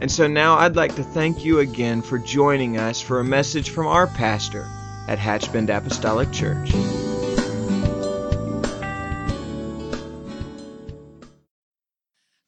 And 0.00 0.10
so 0.10 0.26
now 0.26 0.56
I'd 0.56 0.76
like 0.76 0.94
to 0.94 1.02
thank 1.02 1.44
you 1.44 1.58
again 1.58 2.00
for 2.00 2.18
joining 2.18 2.78
us 2.78 3.02
for 3.02 3.20
a 3.20 3.24
message 3.24 3.68
from 3.68 3.86
our 3.86 4.06
pastor 4.06 4.66
at 5.06 5.18
Hatchbend 5.18 5.68
Apostolic 5.68 6.32
Church. 6.32 6.72
I'm 6.72 6.88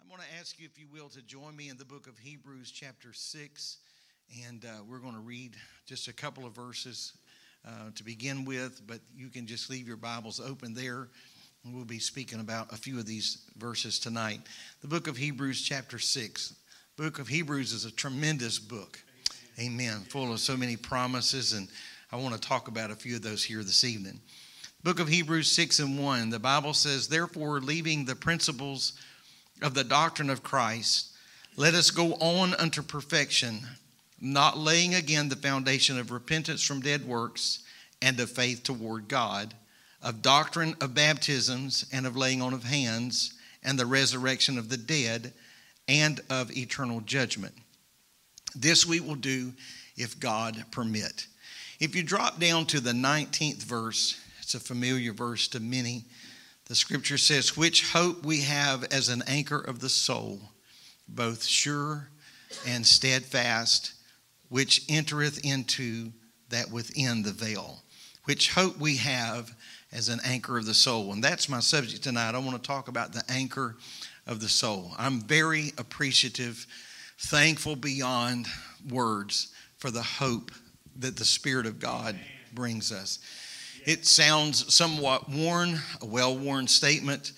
going 0.09 0.21
to 0.21 0.35
ask 0.41 0.59
you, 0.59 0.65
if 0.65 0.79
you 0.79 0.87
will, 0.91 1.11
to 1.11 1.21
join 1.21 1.55
me 1.55 1.69
in 1.69 1.77
the 1.77 1.85
book 1.85 2.07
of 2.07 2.17
Hebrews, 2.17 2.71
chapter 2.71 3.13
6. 3.13 3.77
And 4.49 4.65
uh, 4.65 4.69
we're 4.89 5.01
going 5.01 5.13
to 5.13 5.21
read 5.21 5.55
just 5.85 6.09
a 6.09 6.13
couple 6.15 6.47
of 6.47 6.55
verses 6.55 7.13
uh, 7.69 7.91
to 7.97 8.03
begin 8.03 8.47
with, 8.47 8.81
but 8.87 9.01
you 9.15 9.29
can 9.29 9.47
just 9.47 9.69
leave 9.69 9.87
your 9.87 9.99
Bibles 9.99 10.41
open 10.41 10.73
there. 10.73 11.09
We'll 11.67 11.85
be 11.85 11.99
speaking 11.99 12.41
about 12.41 12.73
a 12.73 12.77
few 12.77 12.99
of 12.99 13.05
these 13.05 13.43
verses 13.59 13.99
tonight. 13.99 14.41
The 14.81 14.89
book 14.89 15.07
of 15.07 15.19
Hebrews, 15.19 15.61
chapter 15.61 15.99
6 15.99 16.55
book 17.03 17.19
of 17.19 17.27
Hebrews 17.27 17.73
is 17.73 17.85
a 17.85 17.91
tremendous 17.91 18.61
book. 18.61 19.03
Amen. 19.59 20.03
Full 20.11 20.33
of 20.33 20.39
so 20.39 20.57
many 20.57 20.77
promises, 20.77 21.53
and 21.53 21.67
I 22.13 22.17
want 22.17 22.33
to 22.33 22.41
talk 22.41 22.69
about 22.69 22.93
a 22.93 22.95
few 22.95 23.17
of 23.17 23.23
those 23.23 23.43
here 23.43 23.65
this 23.65 23.83
evening. 23.83 24.21
Book 24.85 25.01
of 25.01 25.09
Hebrews 25.09 25.49
6 25.49 25.81
and 25.81 25.99
1, 25.99 26.31
the 26.31 26.39
Bible 26.39 26.73
says, 26.73 27.09
Therefore, 27.09 27.61
leaving 27.61 28.05
the 28.05 28.15
principles 28.15 28.93
of 29.63 29.75
the 29.75 29.83
doctrine 29.83 30.31
of 30.31 30.45
Christ, 30.45 31.09
let 31.57 31.75
us 31.75 31.91
go 31.91 32.13
on 32.21 32.55
unto 32.55 32.83
perfection, 32.83 33.63
not 34.21 34.57
laying 34.57 34.95
again 34.95 35.29
the 35.29 35.35
foundation 35.35 35.99
of 35.99 36.13
repentance 36.13 36.63
from 36.63 36.83
dead 36.83 37.05
works 37.05 37.65
and 38.01 38.21
of 38.21 38.31
faith 38.31 38.63
toward 38.63 39.09
God, 39.09 39.55
of 40.05 40.23
doctrine 40.23 40.77
of 40.81 40.95
baptisms 40.95 41.85
and 41.93 42.07
of 42.07 42.17
laying 42.17 42.41
on 42.41 42.55
of 42.55 42.63
hands, 42.63 43.35
and 43.65 43.77
the 43.77 43.87
resurrection 43.87 44.57
of 44.57 44.69
the 44.69 44.77
dead 44.77 45.33
and 45.93 46.21
of 46.31 46.57
eternal 46.57 47.03
judgment. 47.03 47.53
This 48.55 48.87
we 48.87 48.99
will 48.99 49.15
do 49.15 49.53
if 49.97 50.19
God 50.19 50.65
permit. 50.71 51.27
If 51.81 51.95
you 51.95 52.03
drop 52.03 52.41
down 52.41 52.65
to 52.67 52.81
the 52.81 52.93
19th 52.93 53.63
verse, 53.63 54.19
it's 54.41 54.55
a 54.55 54.61
familiar 54.61 55.13
verse 55.13 55.49
to 55.49 55.61
many. 55.61 56.07
The 56.67 56.75
scripture 56.75 57.19
says, 57.19 57.59
Which 57.59 57.93
hope 57.93 58.25
we 58.25 58.41
have 58.41 58.85
as 58.85 59.11
an 59.11 59.23
anchor 59.27 59.61
of 59.61 59.81
the 59.81 59.91
soul, 59.91 60.41
both 61.09 61.45
sure 61.45 62.09
and 62.67 62.87
steadfast, 62.87 63.93
which 64.49 64.87
entereth 64.89 65.45
into 65.45 66.11
that 66.49 66.71
within 66.71 67.23
the 67.23 67.33
veil. 67.33 67.83
Which 68.25 68.53
hope 68.53 68.79
we 68.79 68.97
have 68.97 69.55
as 69.93 70.09
an 70.09 70.21
anchor 70.25 70.57
of 70.57 70.65
the 70.65 70.75
soul. 70.75 71.13
And 71.13 71.23
that's 71.23 71.51
my 71.51 71.61
subject 71.61 72.03
tonight. 72.03 72.35
I 72.35 72.39
want 72.39 72.63
to 72.63 72.67
talk 72.67 72.89
about 72.89 73.13
the 73.13 73.25
anchor 73.29 73.77
of 74.27 74.41
the 74.41 74.49
soul. 74.49 74.93
I'm 74.99 75.21
very 75.21 75.73
appreciative, 75.79 76.67
thankful 77.19 77.77
beyond 77.77 78.47
words 78.91 79.53
for 79.79 79.91
the 79.91 80.03
hope 80.03 80.51
that 80.99 81.17
the 81.17 81.25
Spirit 81.25 81.67
of 81.67 81.79
God 81.79 82.19
brings 82.53 82.93
us. 82.93 83.19
It 83.85 84.07
sounds 84.07 84.73
somewhat 84.73 85.29
worn, 85.29 85.81
a 86.01 86.07
well 86.07 86.37
worn 86.37 86.69
statement, 86.69 87.33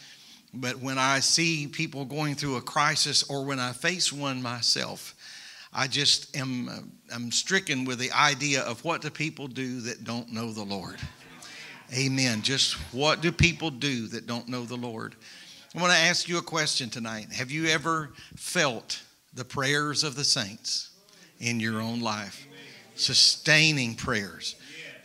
but 0.52 0.78
when 0.78 0.98
I 0.98 1.20
see 1.20 1.66
people 1.66 2.04
going 2.04 2.34
through 2.34 2.56
a 2.56 2.62
crisis 2.62 3.22
or 3.24 3.44
when 3.44 3.58
I 3.58 3.72
face 3.72 4.12
one 4.12 4.42
myself, 4.42 5.14
I 5.72 5.88
just 5.88 6.36
am 6.36 6.68
uh, 6.68 6.72
I'm 7.12 7.32
stricken 7.32 7.84
with 7.84 7.98
the 7.98 8.12
idea 8.12 8.62
of 8.62 8.84
what 8.84 9.02
do 9.02 9.10
people 9.10 9.48
do 9.48 9.80
that 9.82 10.04
don't 10.04 10.32
know 10.32 10.52
the 10.52 10.62
Lord. 10.62 10.96
Amen. 11.92 12.42
Just 12.42 12.74
what 12.92 13.20
do 13.20 13.32
people 13.32 13.70
do 13.70 14.06
that 14.08 14.26
don't 14.26 14.48
know 14.48 14.64
the 14.64 14.76
Lord? 14.76 15.16
I 15.74 15.80
want 15.80 15.92
to 15.92 15.98
ask 15.98 16.28
you 16.28 16.38
a 16.38 16.42
question 16.42 16.88
tonight. 16.88 17.32
Have 17.32 17.50
you 17.50 17.66
ever 17.66 18.12
felt 18.36 19.02
the 19.34 19.44
prayers 19.44 20.04
of 20.04 20.14
the 20.14 20.22
saints 20.22 20.90
in 21.40 21.58
your 21.58 21.80
own 21.80 22.00
life? 22.00 22.46
Sustaining 22.94 23.96
prayers. 23.96 24.54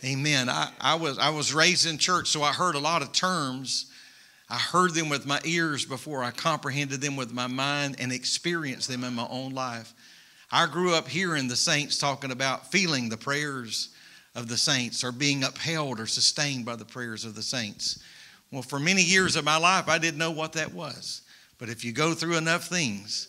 Amen. 0.06 0.48
I, 0.48 0.72
I, 0.80 0.94
was, 0.94 1.18
I 1.18 1.30
was 1.30 1.56
raised 1.56 1.88
in 1.88 1.98
church, 1.98 2.28
so 2.28 2.44
I 2.44 2.54
heard 2.54 2.76
a 2.76 2.80
lot 2.80 3.02
of 3.02 3.12
terms. 3.12 3.92
I 4.48 4.58
heard 4.58 4.94
them 4.94 5.10
with 5.10 5.26
my 5.26 5.40
ears 5.44 5.86
before 5.86 6.24
I 6.24 6.30
comprehended 6.30 7.02
them 7.02 7.16
with 7.16 7.34
my 7.34 7.48
mind 7.48 7.96
and 7.98 8.12
experienced 8.12 8.88
them 8.90 9.04
in 9.04 9.16
my 9.16 9.28
own 9.28 9.56
life. 9.56 9.92
I 10.52 10.68
grew 10.68 10.94
up 10.94 11.08
hearing 11.08 11.48
the 11.48 11.56
saints 11.56 11.98
talking 11.98 12.32
about 12.32 12.72
feeling 12.72 13.10
the 13.10 13.18
prayers 13.18 13.90
of 14.36 14.48
the 14.48 14.58
saints 14.58 15.04
or 15.04 15.12
being 15.12 15.44
upheld 15.44 16.00
or 16.00 16.06
sustained 16.06 16.64
by 16.64 16.76
the 16.76 16.86
prayers 16.86 17.26
of 17.26 17.34
the 17.34 17.42
saints. 17.42 18.04
Well, 18.52 18.62
for 18.62 18.80
many 18.80 19.04
years 19.04 19.36
of 19.36 19.46
my 19.46 19.58
life, 19.58 19.88
I 19.88 19.98
didn't 19.98 20.18
know 20.18 20.32
what 20.32 20.54
that 20.54 20.74
was. 20.74 21.22
But 21.60 21.70
if 21.70 21.84
you 21.84 21.92
go 21.92 22.14
through 22.14 22.38
enough 22.38 22.68
things, 22.68 23.28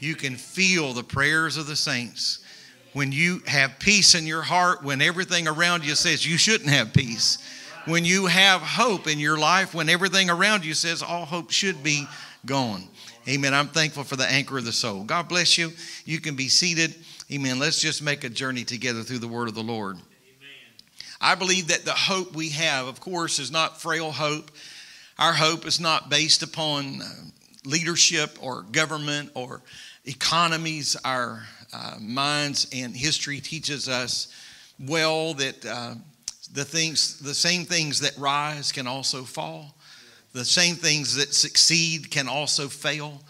you 0.00 0.14
can 0.14 0.34
feel 0.34 0.92
the 0.92 1.04
prayers 1.04 1.56
of 1.56 1.66
the 1.66 1.76
saints. 1.76 2.44
When 2.92 3.12
you 3.12 3.42
have 3.46 3.78
peace 3.78 4.14
in 4.14 4.26
your 4.26 4.42
heart, 4.42 4.82
when 4.82 5.00
everything 5.00 5.46
around 5.46 5.84
you 5.84 5.94
says 5.94 6.26
you 6.26 6.38
shouldn't 6.38 6.70
have 6.70 6.92
peace, 6.92 7.38
when 7.84 8.04
you 8.04 8.26
have 8.26 8.60
hope 8.60 9.06
in 9.06 9.18
your 9.18 9.38
life, 9.38 9.74
when 9.74 9.88
everything 9.88 10.28
around 10.28 10.64
you 10.64 10.74
says 10.74 11.02
all 11.02 11.24
hope 11.24 11.50
should 11.50 11.82
be 11.82 12.06
gone. 12.46 12.88
Amen. 13.28 13.54
I'm 13.54 13.68
thankful 13.68 14.02
for 14.02 14.16
the 14.16 14.26
anchor 14.26 14.58
of 14.58 14.64
the 14.64 14.72
soul. 14.72 15.04
God 15.04 15.28
bless 15.28 15.56
you. 15.56 15.70
You 16.04 16.20
can 16.20 16.34
be 16.34 16.48
seated. 16.48 16.94
Amen. 17.30 17.58
Let's 17.58 17.80
just 17.80 18.02
make 18.02 18.24
a 18.24 18.28
journey 18.28 18.64
together 18.64 19.02
through 19.02 19.18
the 19.18 19.28
word 19.28 19.48
of 19.48 19.54
the 19.54 19.62
Lord. 19.62 19.98
I 21.20 21.34
believe 21.34 21.68
that 21.68 21.84
the 21.84 21.92
hope 21.92 22.34
we 22.34 22.48
have, 22.50 22.86
of 22.86 23.00
course, 23.00 23.38
is 23.38 23.50
not 23.50 23.80
frail 23.80 24.10
hope. 24.10 24.50
Our 25.18 25.34
hope 25.34 25.66
is 25.66 25.78
not 25.78 26.08
based 26.08 26.42
upon 26.42 27.02
uh, 27.02 27.06
leadership 27.66 28.38
or 28.40 28.62
government 28.62 29.30
or 29.34 29.60
economies. 30.06 30.96
Our 31.04 31.42
uh, 31.74 31.96
minds 32.00 32.68
and 32.72 32.96
history 32.96 33.40
teaches 33.40 33.86
us 33.86 34.28
well 34.78 35.34
that 35.34 35.66
uh, 35.66 35.94
the 36.52 36.64
things, 36.64 37.18
the 37.18 37.34
same 37.34 37.64
things 37.64 38.00
that 38.00 38.16
rise 38.16 38.72
can 38.72 38.86
also 38.86 39.22
fall. 39.22 39.74
The 40.32 40.44
same 40.44 40.76
things 40.76 41.16
that 41.16 41.34
succeed 41.34 42.10
can 42.10 42.28
also 42.28 42.68
fail. 42.68 43.20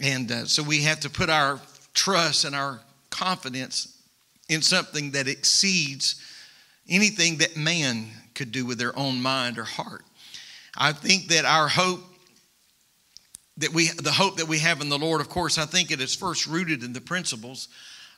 And 0.00 0.30
uh, 0.30 0.44
so 0.46 0.62
we 0.62 0.82
have 0.82 1.00
to 1.00 1.10
put 1.10 1.28
our 1.28 1.60
trust 1.92 2.46
and 2.46 2.54
our 2.54 2.80
confidence 3.10 4.00
in 4.48 4.62
something 4.62 5.10
that 5.10 5.28
exceeds 5.28 6.22
anything 6.88 7.38
that 7.38 7.56
man 7.56 8.08
could 8.34 8.52
do 8.52 8.64
with 8.64 8.78
their 8.78 8.96
own 8.98 9.20
mind 9.20 9.58
or 9.58 9.64
heart. 9.64 10.04
I 10.76 10.92
think 10.92 11.28
that 11.28 11.44
our 11.44 11.68
hope 11.68 12.00
that 13.58 13.72
we 13.72 13.88
the 13.88 14.12
hope 14.12 14.36
that 14.36 14.46
we 14.46 14.60
have 14.60 14.80
in 14.80 14.88
the 14.88 14.98
Lord, 14.98 15.20
of 15.20 15.28
course, 15.28 15.58
I 15.58 15.66
think 15.66 15.90
it 15.90 16.00
is 16.00 16.14
first 16.14 16.46
rooted 16.46 16.84
in 16.84 16.92
the 16.92 17.00
principles 17.00 17.68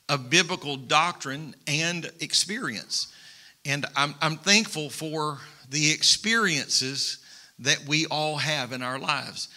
of 0.07 0.29
biblical 0.29 0.77
doctrine 0.77 1.55
and 1.67 2.11
experience. 2.19 3.13
And 3.65 3.85
I'm, 3.95 4.15
I'm 4.21 4.37
thankful 4.37 4.89
for 4.89 5.39
the 5.69 5.91
experiences 5.91 7.19
that 7.59 7.87
we 7.87 8.05
all 8.07 8.37
have 8.37 8.71
in 8.71 8.81
our 8.81 8.99
lives. 8.99 9.49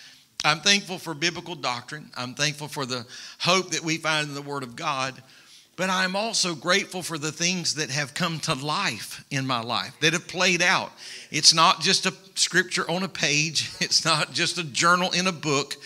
I'm 0.44 0.60
thankful 0.60 0.98
for 0.98 1.14
biblical 1.14 1.54
doctrine. 1.54 2.10
I'm 2.16 2.34
thankful 2.34 2.68
for 2.68 2.84
the 2.84 3.06
hope 3.38 3.70
that 3.70 3.82
we 3.82 3.96
find 3.96 4.28
in 4.28 4.34
the 4.34 4.42
Word 4.42 4.62
of 4.62 4.76
God. 4.76 5.14
But 5.76 5.90
I'm 5.90 6.14
also 6.14 6.54
grateful 6.54 7.02
for 7.02 7.18
the 7.18 7.32
things 7.32 7.74
that 7.74 7.90
have 7.90 8.14
come 8.14 8.38
to 8.40 8.54
life 8.54 9.24
in 9.30 9.46
my 9.46 9.60
life, 9.60 9.94
that 10.00 10.12
have 10.12 10.28
played 10.28 10.62
out. 10.62 10.92
It's 11.30 11.52
not 11.52 11.80
just 11.80 12.06
a 12.06 12.14
scripture 12.36 12.88
on 12.88 13.02
a 13.02 13.08
page, 13.08 13.72
it's 13.80 14.04
not 14.04 14.32
just 14.32 14.58
a 14.58 14.64
journal 14.64 15.10
in 15.10 15.26
a 15.26 15.32
book, 15.32 15.76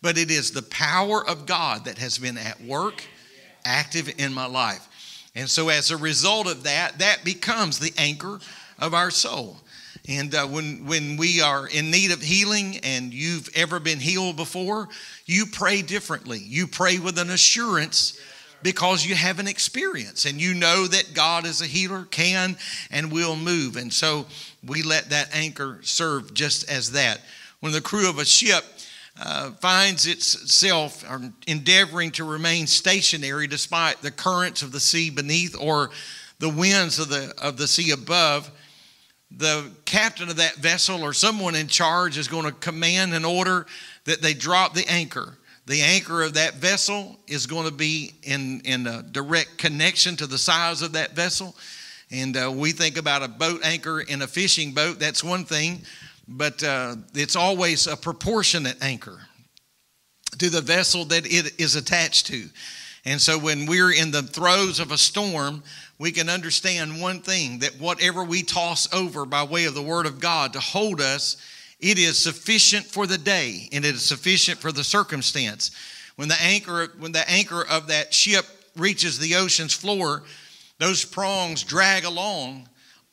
but 0.00 0.16
it 0.16 0.30
is 0.30 0.50
the 0.50 0.62
power 0.62 1.26
of 1.26 1.46
God 1.46 1.84
that 1.84 1.98
has 1.98 2.18
been 2.18 2.38
at 2.38 2.60
work, 2.62 3.02
active 3.64 4.12
in 4.18 4.32
my 4.32 4.46
life. 4.46 4.88
And 5.34 5.48
so, 5.48 5.68
as 5.68 5.90
a 5.90 5.96
result 5.96 6.46
of 6.46 6.62
that, 6.62 6.98
that 7.00 7.24
becomes 7.24 7.78
the 7.78 7.92
anchor 7.98 8.38
of 8.78 8.94
our 8.94 9.10
soul. 9.10 9.56
And 10.06 10.34
uh, 10.34 10.46
when, 10.46 10.86
when 10.86 11.16
we 11.16 11.40
are 11.40 11.66
in 11.66 11.90
need 11.90 12.12
of 12.12 12.20
healing 12.20 12.78
and 12.82 13.12
you've 13.12 13.48
ever 13.54 13.80
been 13.80 13.98
healed 13.98 14.36
before, 14.36 14.88
you 15.24 15.46
pray 15.46 15.80
differently. 15.80 16.38
You 16.38 16.66
pray 16.66 16.98
with 16.98 17.18
an 17.18 17.30
assurance 17.30 18.18
because 18.64 19.04
you 19.04 19.14
have 19.14 19.38
an 19.38 19.46
experience 19.46 20.24
and 20.24 20.40
you 20.40 20.54
know 20.54 20.86
that 20.86 21.12
God 21.12 21.44
is 21.44 21.60
a 21.60 21.66
healer, 21.66 22.06
can 22.10 22.56
and 22.90 23.12
will 23.12 23.36
move. 23.36 23.76
And 23.76 23.92
so 23.92 24.24
we 24.66 24.82
let 24.82 25.10
that 25.10 25.28
anchor 25.34 25.80
serve 25.82 26.32
just 26.32 26.68
as 26.70 26.92
that. 26.92 27.20
When 27.60 27.72
the 27.72 27.82
crew 27.82 28.08
of 28.08 28.18
a 28.18 28.24
ship 28.24 28.64
uh, 29.20 29.50
finds 29.50 30.06
itself 30.06 31.04
endeavoring 31.46 32.10
to 32.12 32.24
remain 32.24 32.66
stationary 32.66 33.46
despite 33.46 34.00
the 34.00 34.10
currents 34.10 34.62
of 34.62 34.72
the 34.72 34.80
sea 34.80 35.10
beneath 35.10 35.54
or 35.60 35.90
the 36.38 36.48
winds 36.48 36.98
of 36.98 37.10
the, 37.10 37.34
of 37.42 37.58
the 37.58 37.68
sea 37.68 37.90
above, 37.90 38.50
the 39.30 39.70
captain 39.84 40.30
of 40.30 40.36
that 40.36 40.54
vessel 40.54 41.04
or 41.04 41.12
someone 41.12 41.54
in 41.54 41.66
charge 41.66 42.16
is 42.16 42.28
going 42.28 42.46
to 42.46 42.52
command 42.52 43.12
an 43.12 43.26
order 43.26 43.66
that 44.06 44.22
they 44.22 44.32
drop 44.32 44.72
the 44.72 44.88
anchor. 44.88 45.36
The 45.66 45.80
anchor 45.80 46.22
of 46.22 46.34
that 46.34 46.54
vessel 46.54 47.16
is 47.26 47.46
going 47.46 47.66
to 47.66 47.72
be 47.72 48.12
in, 48.22 48.60
in 48.64 48.86
a 48.86 49.02
direct 49.02 49.56
connection 49.56 50.14
to 50.16 50.26
the 50.26 50.36
size 50.36 50.82
of 50.82 50.92
that 50.92 51.12
vessel. 51.12 51.56
And 52.10 52.36
uh, 52.36 52.52
we 52.54 52.72
think 52.72 52.98
about 52.98 53.22
a 53.22 53.28
boat 53.28 53.60
anchor 53.64 54.00
in 54.00 54.22
a 54.22 54.26
fishing 54.26 54.72
boat, 54.72 54.98
that's 54.98 55.24
one 55.24 55.44
thing, 55.44 55.82
but 56.28 56.62
uh, 56.62 56.96
it's 57.14 57.34
always 57.34 57.86
a 57.86 57.96
proportionate 57.96 58.76
anchor 58.82 59.20
to 60.38 60.50
the 60.50 60.60
vessel 60.60 61.06
that 61.06 61.26
it 61.26 61.58
is 61.58 61.76
attached 61.76 62.26
to. 62.26 62.44
And 63.06 63.20
so 63.20 63.38
when 63.38 63.66
we're 63.66 63.92
in 63.92 64.10
the 64.10 64.22
throes 64.22 64.80
of 64.80 64.90
a 64.90 64.98
storm, 64.98 65.62
we 65.98 66.10
can 66.10 66.28
understand 66.28 67.00
one 67.00 67.20
thing 67.20 67.60
that 67.60 67.78
whatever 67.78 68.24
we 68.24 68.42
toss 68.42 68.92
over 68.92 69.24
by 69.24 69.44
way 69.44 69.64
of 69.64 69.74
the 69.74 69.82
Word 69.82 70.06
of 70.06 70.20
God 70.20 70.52
to 70.54 70.60
hold 70.60 71.00
us, 71.00 71.36
it 71.84 71.98
is 71.98 72.18
sufficient 72.18 72.86
for 72.86 73.06
the 73.06 73.18
day 73.18 73.68
and 73.70 73.84
it 73.84 73.94
is 73.94 74.02
sufficient 74.02 74.58
for 74.58 74.72
the 74.72 74.82
circumstance. 74.82 75.70
When 76.16 76.28
the 76.28 76.40
anchor, 76.40 76.88
when 76.98 77.12
the 77.12 77.28
anchor 77.30 77.62
of 77.62 77.88
that 77.88 78.14
ship 78.14 78.46
reaches 78.74 79.18
the 79.18 79.34
ocean's 79.34 79.74
floor, 79.74 80.22
those 80.78 81.04
prongs 81.04 81.62
drag 81.62 82.04
along 82.04 82.70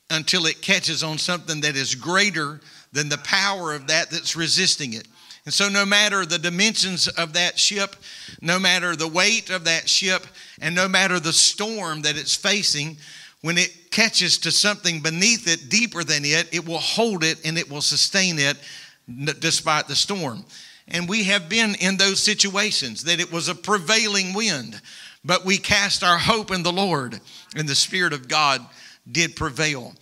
until 0.10 0.46
it 0.46 0.62
catches 0.62 1.04
on 1.04 1.18
something 1.18 1.60
that 1.62 1.76
is 1.76 1.96
greater 1.96 2.62
than 2.94 3.10
the 3.10 3.18
power 3.18 3.74
of 3.74 3.88
that 3.88 4.10
that's 4.10 4.38
resisting 4.38 4.94
it. 4.94 5.06
And 5.44 5.54
so, 5.54 5.68
no 5.68 5.86
matter 5.86 6.26
the 6.26 6.40
dimensions 6.40 7.10
of 7.10 7.34
that 7.34 7.60
ship, 7.60 7.98
no 8.42 8.58
matter 8.58 8.96
the 8.96 9.08
weight 9.08 9.50
of 9.50 9.66
that 9.66 9.90
ship, 9.90 10.26
and 10.62 10.74
no 10.74 10.88
matter 10.88 11.20
the 11.20 11.34
storm 11.34 12.04
that 12.04 12.16
it's 12.16 12.36
facing, 12.36 12.98
when 13.42 13.58
it 13.58 13.92
catches 13.92 14.38
to 14.40 14.52
something 14.52 15.02
beneath 15.02 15.48
it, 15.48 15.70
deeper 15.70 16.04
than 16.04 16.24
it, 16.24 16.48
it 16.54 16.66
will 16.66 16.78
hold 16.78 17.24
it 17.24 17.46
and 17.46 17.58
it 17.58 17.70
will 17.70 17.82
sustain 17.82 18.38
it 18.40 18.58
despite 19.40 19.88
the 19.88 19.96
storm. 19.96 20.46
And 20.88 21.08
we 21.08 21.24
have 21.24 21.50
been 21.50 21.76
in 21.76 21.98
those 21.98 22.22
situations 22.22 23.04
that 23.06 23.20
it 23.20 23.32
was 23.32 23.50
a 23.50 23.56
prevailing 23.56 24.34
wind, 24.34 24.80
but 25.24 25.46
we 25.46 25.58
cast 25.58 26.04
our 26.04 26.18
hope 26.18 26.52
in 26.52 26.64
the 26.64 26.72
Lord, 26.72 27.20
and 27.56 27.68
the 27.68 27.76
Spirit 27.76 28.14
of 28.14 28.28
God 28.28 28.66
did 29.12 29.36
prevail. 29.36 29.94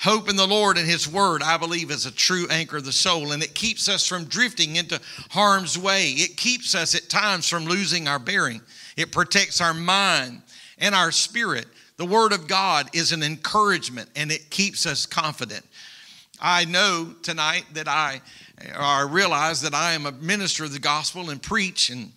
Hope 0.00 0.28
in 0.28 0.36
the 0.36 0.46
Lord 0.46 0.78
and 0.78 0.86
His 0.86 1.08
Word, 1.08 1.42
I 1.42 1.56
believe, 1.56 1.90
is 1.90 2.06
a 2.06 2.12
true 2.12 2.46
anchor 2.50 2.76
of 2.76 2.84
the 2.84 2.92
soul, 2.92 3.32
and 3.32 3.42
it 3.42 3.54
keeps 3.54 3.88
us 3.88 4.06
from 4.06 4.24
drifting 4.24 4.76
into 4.76 5.00
harm's 5.30 5.76
way. 5.76 6.10
It 6.10 6.36
keeps 6.36 6.74
us 6.74 6.94
at 6.94 7.08
times 7.08 7.48
from 7.48 7.64
losing 7.64 8.06
our 8.06 8.20
bearing. 8.20 8.60
It 8.96 9.12
protects 9.12 9.60
our 9.60 9.74
mind 9.74 10.42
and 10.78 10.94
our 10.94 11.10
spirit. 11.10 11.66
The 11.98 12.06
Word 12.06 12.32
of 12.32 12.46
God 12.46 12.88
is 12.92 13.10
an 13.10 13.24
encouragement, 13.24 14.08
and 14.14 14.30
it 14.30 14.50
keeps 14.50 14.86
us 14.86 15.04
confident. 15.04 15.66
I 16.40 16.64
know 16.64 17.12
tonight 17.24 17.64
that 17.74 17.88
I, 17.88 18.20
or 18.72 18.80
I 18.80 19.02
realize 19.02 19.62
that 19.62 19.74
I 19.74 19.94
am 19.94 20.06
a 20.06 20.12
minister 20.12 20.62
of 20.62 20.72
the 20.72 20.78
gospel 20.78 21.30
and 21.30 21.42
preach 21.42 21.90
and 21.90 22.12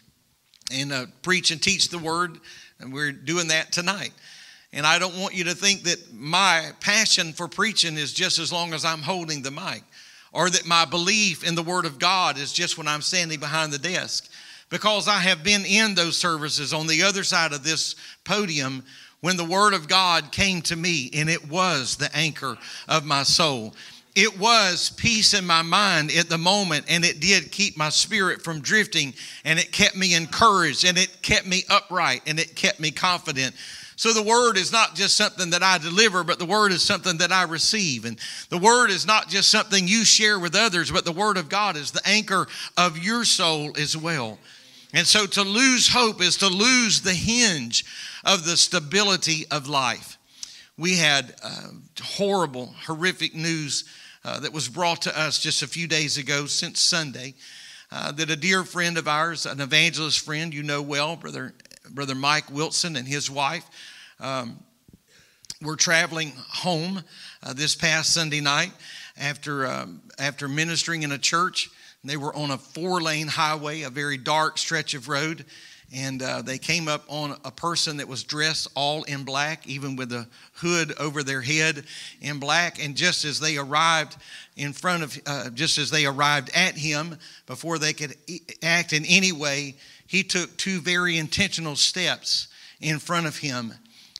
and 0.71 0.93
uh, 0.93 1.05
preach 1.23 1.49
and 1.49 1.61
teach 1.61 1.89
the 1.89 1.97
word, 1.97 2.37
and 2.79 2.93
we're 2.93 3.11
doing 3.11 3.47
that 3.47 3.71
tonight. 3.71 4.13
And 4.71 4.85
I 4.85 4.99
don't 4.99 5.17
want 5.17 5.33
you 5.33 5.45
to 5.45 5.55
think 5.55 5.83
that 5.83 6.13
my 6.13 6.69
passion 6.79 7.33
for 7.33 7.47
preaching 7.47 7.97
is 7.97 8.13
just 8.13 8.37
as 8.37 8.53
long 8.53 8.73
as 8.73 8.85
I'm 8.85 9.01
holding 9.01 9.41
the 9.41 9.51
mic, 9.51 9.83
or 10.31 10.51
that 10.51 10.65
my 10.67 10.85
belief 10.85 11.43
in 11.43 11.55
the 11.55 11.63
Word 11.63 11.85
of 11.85 11.97
God 11.97 12.37
is 12.37 12.53
just 12.53 12.77
when 12.77 12.87
I'm 12.87 13.01
standing 13.01 13.39
behind 13.39 13.73
the 13.73 13.79
desk. 13.79 14.29
Because 14.69 15.07
I 15.09 15.17
have 15.17 15.43
been 15.43 15.65
in 15.65 15.95
those 15.95 16.17
services 16.17 16.71
on 16.71 16.87
the 16.87 17.03
other 17.03 17.23
side 17.25 17.51
of 17.51 17.63
this 17.63 17.95
podium 18.23 18.83
when 19.21 19.37
the 19.37 19.45
Word 19.45 19.73
of 19.73 19.87
God 19.87 20.31
came 20.31 20.61
to 20.63 20.75
me, 20.75 21.09
and 21.13 21.29
it 21.29 21.49
was 21.49 21.95
the 21.95 22.15
anchor 22.15 22.57
of 22.87 23.05
my 23.05 23.23
soul 23.23 23.73
it 24.15 24.37
was 24.37 24.89
peace 24.89 25.33
in 25.33 25.45
my 25.45 25.61
mind 25.61 26.11
at 26.11 26.27
the 26.27 26.37
moment, 26.37 26.85
and 26.89 27.05
it 27.05 27.21
did 27.21 27.51
keep 27.51 27.77
my 27.77 27.89
spirit 27.89 28.41
from 28.41 28.59
drifting, 28.59 29.13
and 29.45 29.57
it 29.57 29.71
kept 29.71 29.95
me 29.95 30.15
encouraged, 30.15 30.85
and 30.85 30.97
it 30.97 31.21
kept 31.21 31.47
me 31.47 31.63
upright, 31.69 32.21
and 32.27 32.39
it 32.39 32.55
kept 32.55 32.79
me 32.79 32.91
confident. 32.91 33.55
So 33.95 34.13
the 34.13 34.23
word 34.23 34.57
is 34.57 34.71
not 34.71 34.95
just 34.95 35.15
something 35.15 35.51
that 35.51 35.63
I 35.63 35.77
deliver, 35.77 36.23
but 36.23 36.39
the 36.39 36.45
word 36.45 36.71
is 36.71 36.81
something 36.81 37.19
that 37.19 37.31
I 37.31 37.43
receive. 37.43 38.03
And 38.03 38.17
the 38.49 38.57
word 38.57 38.89
is 38.89 39.05
not 39.05 39.29
just 39.29 39.49
something 39.49 39.87
you 39.87 40.03
share 40.03 40.39
with 40.39 40.55
others, 40.55 40.91
but 40.91 41.05
the 41.05 41.11
word 41.11 41.37
of 41.37 41.49
God 41.49 41.77
is 41.77 41.91
the 41.91 42.01
anchor 42.05 42.47
of 42.77 42.97
your 42.97 43.23
soul 43.23 43.77
as 43.77 43.95
well. 43.95 44.39
And 44.91 45.05
so 45.05 45.25
to 45.27 45.43
lose 45.43 45.87
hope 45.87 46.19
is 46.19 46.37
to 46.37 46.47
lose 46.47 47.01
the 47.01 47.13
hinge 47.13 47.85
of 48.23 48.45
the 48.45 48.57
stability 48.57 49.45
of 49.51 49.67
life. 49.67 50.17
We 50.77 50.97
had 50.97 51.35
uh, 51.43 51.67
horrible, 52.01 52.73
horrific 52.85 53.35
news 53.35 53.85
uh, 54.23 54.39
that 54.39 54.53
was 54.53 54.67
brought 54.67 55.03
to 55.03 55.19
us 55.19 55.39
just 55.39 55.63
a 55.63 55.67
few 55.67 55.87
days 55.87 56.17
ago 56.17 56.45
since 56.45 56.79
Sunday. 56.79 57.33
Uh, 57.91 58.11
that 58.13 58.29
a 58.29 58.35
dear 58.37 58.63
friend 58.63 58.97
of 58.97 59.07
ours, 59.07 59.45
an 59.45 59.59
evangelist 59.59 60.21
friend 60.21 60.53
you 60.53 60.63
know 60.63 60.81
well, 60.81 61.17
brother 61.17 61.53
brother 61.89 62.15
Mike 62.15 62.49
Wilson 62.49 62.95
and 62.95 63.07
his 63.07 63.29
wife, 63.29 63.65
um, 64.19 64.63
were 65.61 65.75
traveling 65.75 66.31
home 66.49 67.03
uh, 67.43 67.53
this 67.53 67.75
past 67.75 68.13
Sunday 68.13 68.39
night 68.39 68.71
after 69.17 69.67
um, 69.67 70.01
after 70.17 70.47
ministering 70.47 71.03
in 71.03 71.11
a 71.11 71.17
church. 71.17 71.69
They 72.03 72.17
were 72.17 72.33
on 72.33 72.51
a 72.51 72.57
four 72.57 73.01
lane 73.01 73.27
highway, 73.27 73.81
a 73.81 73.89
very 73.89 74.17
dark 74.17 74.57
stretch 74.57 74.93
of 74.93 75.07
road, 75.07 75.45
and 75.93 76.21
uh, 76.21 76.41
they 76.41 76.57
came 76.57 76.87
up 76.87 77.03
on 77.07 77.37
a 77.43 77.51
person 77.51 77.97
that 77.97 78.07
was 78.07 78.23
dressed 78.23 78.69
all 78.75 79.03
in 79.03 79.23
black, 79.23 79.67
even 79.67 79.95
with 79.95 80.13
a 80.13 80.27
hood 80.53 80.93
over 80.99 81.21
their 81.21 81.41
head 81.41 81.83
in 82.21 82.39
black. 82.39 82.83
And 82.83 82.95
just 82.95 83.25
as 83.25 83.39
they 83.39 83.57
arrived 83.57 84.15
in 84.55 84.71
front 84.71 85.03
of, 85.03 85.19
uh, 85.25 85.49
just 85.49 85.77
as 85.77 85.91
they 85.91 86.05
arrived 86.05 86.49
at 86.55 86.77
him, 86.77 87.17
before 87.45 87.77
they 87.77 87.91
could 87.91 88.15
act 88.63 88.93
in 88.93 89.05
any 89.05 89.33
way, 89.33 89.75
he 90.07 90.23
took 90.23 90.55
two 90.55 90.79
very 90.79 91.17
intentional 91.17 91.75
steps 91.75 92.47
in 92.79 92.97
front 92.97 93.27
of 93.27 93.37
him, 93.37 93.73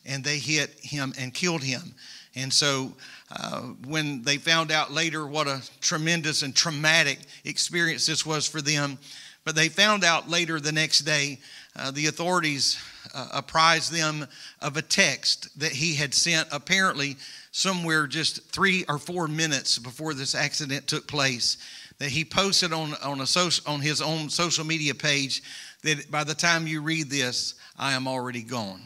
and 0.06 0.24
they 0.24 0.38
hit 0.40 0.72
him 0.82 1.14
and 1.18 1.34
killed 1.34 1.64
him. 1.64 1.96
And 2.36 2.52
so, 2.52 2.94
uh, 3.30 3.62
when 3.88 4.24
they 4.24 4.38
found 4.38 4.72
out 4.72 4.92
later 4.92 5.26
what 5.26 5.48
a 5.48 5.62
tremendous 5.80 6.44
and 6.44 6.56
traumatic 6.56 7.20
experience 7.46 8.06
this 8.06 8.26
was 8.26 8.48
for 8.48 8.62
them, 8.62 8.98
but 9.44 9.56
they 9.56 9.70
found 9.70 10.04
out 10.04 10.30
later 10.30 10.60
the 10.60 10.72
next 10.72 11.02
day 11.02 11.40
uh, 11.76 11.92
the 11.92 12.08
authorities 12.08 12.78
uh, 13.14 13.30
apprised 13.34 13.92
them 13.92 14.28
of 14.62 14.78
a 14.78 14.82
text 14.82 15.60
that 15.60 15.72
he 15.72 15.96
had 15.96 16.14
sent 16.14 16.48
apparently 16.52 17.16
somewhere 17.52 18.08
just 18.08 18.44
three 18.52 18.86
or 18.88 18.98
four 18.98 19.28
minutes 19.28 19.78
before 19.78 20.14
this 20.14 20.36
accident 20.36 20.88
took 20.88 21.08
place 21.08 21.58
that 22.00 22.10
he 22.10 22.26
posted 22.26 22.74
on, 22.74 22.96
on, 23.04 23.22
a 23.22 23.28
social, 23.28 23.72
on 23.72 23.80
his 23.80 24.02
own 24.02 24.30
social 24.30 24.66
media 24.66 24.96
page 24.96 25.44
that 25.84 26.10
by 26.10 26.24
the 26.24 26.34
time 26.34 26.68
you 26.68 26.82
read 26.82 27.10
this 27.10 27.56
i 27.78 27.94
am 27.94 28.08
already 28.08 28.44
gone 28.44 28.82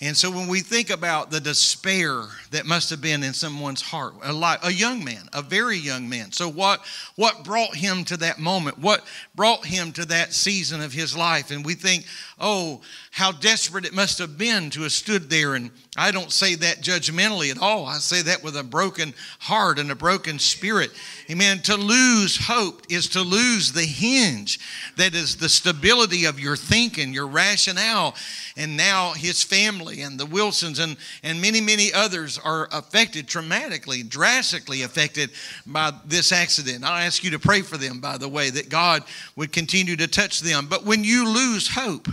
and 0.00 0.16
so 0.16 0.30
when 0.30 0.46
we 0.46 0.60
think 0.60 0.90
about 0.90 1.32
the 1.32 1.40
despair 1.40 2.22
that 2.52 2.66
must 2.66 2.88
have 2.90 3.00
been 3.00 3.24
in 3.24 3.32
someone's 3.32 3.82
heart, 3.82 4.14
a, 4.22 4.32
lot, 4.32 4.60
a 4.62 4.72
young 4.72 5.02
man, 5.02 5.28
a 5.32 5.42
very 5.42 5.76
young 5.76 6.08
man. 6.08 6.30
So 6.30 6.48
what, 6.48 6.80
what 7.16 7.42
brought 7.42 7.74
him 7.74 8.04
to 8.04 8.16
that 8.18 8.38
moment? 8.38 8.78
What 8.78 9.04
brought 9.34 9.66
him 9.66 9.90
to 9.94 10.04
that 10.04 10.32
season 10.32 10.82
of 10.82 10.92
his 10.92 11.16
life? 11.16 11.50
And 11.50 11.66
we 11.66 11.74
think, 11.74 12.04
oh, 12.38 12.80
how 13.10 13.32
desperate 13.32 13.84
it 13.84 13.92
must 13.92 14.18
have 14.18 14.38
been 14.38 14.70
to 14.70 14.82
have 14.82 14.92
stood 14.92 15.28
there. 15.28 15.56
And 15.56 15.72
I 15.96 16.12
don't 16.12 16.30
say 16.30 16.54
that 16.54 16.80
judgmentally 16.80 17.50
at 17.50 17.58
all. 17.58 17.84
I 17.84 17.98
say 17.98 18.22
that 18.22 18.44
with 18.44 18.56
a 18.56 18.62
broken 18.62 19.14
heart 19.40 19.80
and 19.80 19.90
a 19.90 19.96
broken 19.96 20.38
spirit. 20.38 20.92
Amen. 21.28 21.58
To 21.62 21.76
lose 21.76 22.36
hope 22.46 22.82
is 22.88 23.08
to 23.08 23.22
lose 23.22 23.72
the 23.72 23.82
hinge 23.82 24.60
that 24.96 25.16
is 25.16 25.36
the 25.36 25.48
stability 25.48 26.26
of 26.26 26.38
your 26.38 26.54
thinking, 26.54 27.12
your 27.12 27.26
rationale. 27.26 28.14
And 28.56 28.76
now 28.76 29.14
his 29.14 29.42
family 29.42 29.87
and 29.96 30.18
the 30.18 30.26
Wilsons 30.26 30.78
and, 30.78 30.96
and 31.22 31.40
many, 31.40 31.60
many 31.60 31.92
others 31.92 32.38
are 32.38 32.68
affected 32.72 33.26
dramatically, 33.26 34.02
drastically 34.02 34.82
affected 34.82 35.30
by 35.66 35.92
this 36.04 36.32
accident. 36.32 36.84
I 36.84 37.04
ask 37.04 37.24
you 37.24 37.30
to 37.30 37.38
pray 37.38 37.62
for 37.62 37.76
them, 37.76 38.00
by 38.00 38.18
the 38.18 38.28
way, 38.28 38.50
that 38.50 38.68
God 38.68 39.02
would 39.36 39.52
continue 39.52 39.96
to 39.96 40.06
touch 40.06 40.40
them. 40.40 40.66
But 40.66 40.84
when 40.84 41.04
you 41.04 41.28
lose 41.28 41.68
hope, 41.68 42.08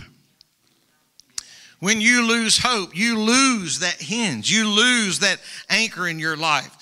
when 1.78 2.00
you 2.00 2.26
lose 2.26 2.58
hope, 2.58 2.96
you 2.96 3.18
lose 3.18 3.80
that 3.80 4.00
hinge, 4.00 4.50
you 4.50 4.68
lose 4.68 5.18
that 5.20 5.40
anchor 5.68 6.08
in 6.08 6.18
your 6.18 6.36
life. 6.36 6.75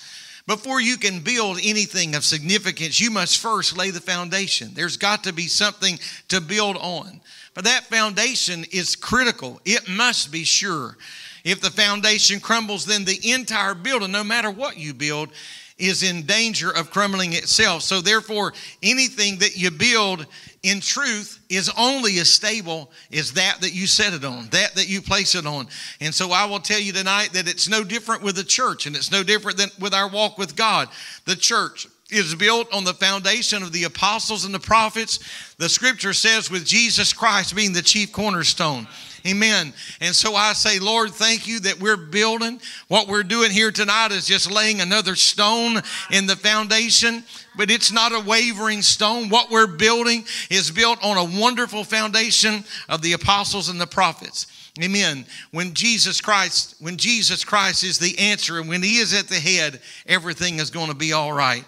Before 0.47 0.79
you 0.79 0.97
can 0.97 1.21
build 1.21 1.57
anything 1.63 2.13
of 2.13 2.23
significance, 2.23 2.99
you 2.99 3.09
must 3.09 3.39
first 3.39 3.75
lay 3.75 3.89
the 3.89 3.99
foundation. 3.99 4.71
There's 4.73 4.97
got 4.97 5.23
to 5.23 5.33
be 5.33 5.47
something 5.47 5.97
to 6.27 6.39
build 6.39 6.77
on. 6.77 7.19
But 7.55 7.63
that 7.63 7.85
foundation 7.85 8.65
is 8.71 8.95
critical, 8.95 9.59
it 9.65 9.87
must 9.89 10.31
be 10.31 10.43
sure. 10.43 10.97
If 11.43 11.61
the 11.61 11.71
foundation 11.71 12.39
crumbles, 12.39 12.85
then 12.85 13.05
the 13.05 13.31
entire 13.31 13.75
building, 13.75 14.11
no 14.11 14.23
matter 14.23 14.51
what 14.51 14.77
you 14.77 14.93
build, 14.93 15.29
is 15.77 16.03
in 16.03 16.25
danger 16.25 16.71
of 16.71 16.89
crumbling 16.89 17.33
itself. 17.33 17.81
So, 17.81 18.01
therefore, 18.01 18.53
anything 18.81 19.39
that 19.39 19.57
you 19.57 19.71
build 19.71 20.25
in 20.65 20.79
truth 20.79 21.39
is 21.47 21.71
only 21.77 22.17
as 22.17 22.33
stable 22.33 22.89
as 23.13 23.33
that 23.33 23.61
that 23.61 23.75
you 23.75 23.85
set 23.85 24.13
it 24.13 24.25
on, 24.25 24.47
that 24.49 24.73
that 24.73 24.89
you 24.89 24.99
place 24.99 25.35
it 25.35 25.45
on. 25.45 25.67
And 26.01 26.13
so, 26.13 26.31
I 26.31 26.45
will 26.45 26.59
tell 26.59 26.79
you 26.79 26.91
tonight 26.91 27.29
that 27.33 27.47
it's 27.47 27.69
no 27.69 27.83
different 27.83 28.23
with 28.23 28.35
the 28.35 28.43
church, 28.43 28.87
and 28.87 28.95
it's 28.95 29.11
no 29.11 29.21
different 29.21 29.59
than 29.59 29.69
with 29.79 29.93
our 29.93 30.09
walk 30.09 30.39
with 30.39 30.55
God. 30.55 30.89
The 31.25 31.35
church 31.35 31.87
is 32.09 32.33
built 32.33 32.73
on 32.73 32.83
the 32.83 32.95
foundation 32.95 33.61
of 33.61 33.73
the 33.73 33.83
apostles 33.83 34.43
and 34.43 34.53
the 34.53 34.59
prophets. 34.59 35.19
The 35.57 35.69
scripture 35.69 36.13
says, 36.13 36.49
with 36.49 36.65
Jesus 36.65 37.13
Christ 37.13 37.55
being 37.55 37.73
the 37.73 37.81
chief 37.81 38.11
cornerstone. 38.11 38.87
Amen. 39.25 39.73
And 40.01 40.15
so 40.15 40.35
I 40.35 40.53
say, 40.53 40.77
Lord, 40.77 41.11
thank 41.11 41.47
you 41.47 41.59
that 41.61 41.79
we're 41.79 41.97
building. 41.97 42.61
What 42.89 43.07
we're 43.07 43.23
doing 43.23 43.49
here 43.49 43.71
tonight 43.71 44.11
is 44.11 44.27
just 44.27 44.51
laying 44.51 44.81
another 44.81 45.15
stone 45.15 45.81
in 46.11 46.27
the 46.27 46.35
foundation, 46.35 47.23
but 47.57 47.71
it's 47.71 47.91
not 47.91 48.13
a 48.13 48.19
wavering 48.19 48.83
stone. 48.83 49.29
What 49.29 49.49
we're 49.49 49.65
building 49.65 50.25
is 50.51 50.69
built 50.69 51.03
on 51.03 51.17
a 51.17 51.39
wonderful 51.39 51.83
foundation 51.83 52.63
of 52.87 53.01
the 53.01 53.13
apostles 53.13 53.69
and 53.69 53.81
the 53.81 53.87
prophets. 53.87 54.45
Amen. 54.83 55.25
When 55.51 55.73
Jesus 55.73 56.19
Christ, 56.19 56.75
when 56.79 56.97
Jesus 56.97 57.45
Christ 57.45 57.83
is 57.83 57.97
the 57.97 58.19
answer 58.19 58.59
and 58.59 58.67
when 58.67 58.83
he 58.83 58.97
is 58.97 59.13
at 59.13 59.27
the 59.27 59.35
head, 59.35 59.79
everything 60.05 60.59
is 60.59 60.69
going 60.69 60.89
to 60.89 60.95
be 60.95 61.13
all 61.13 61.31
right. 61.31 61.63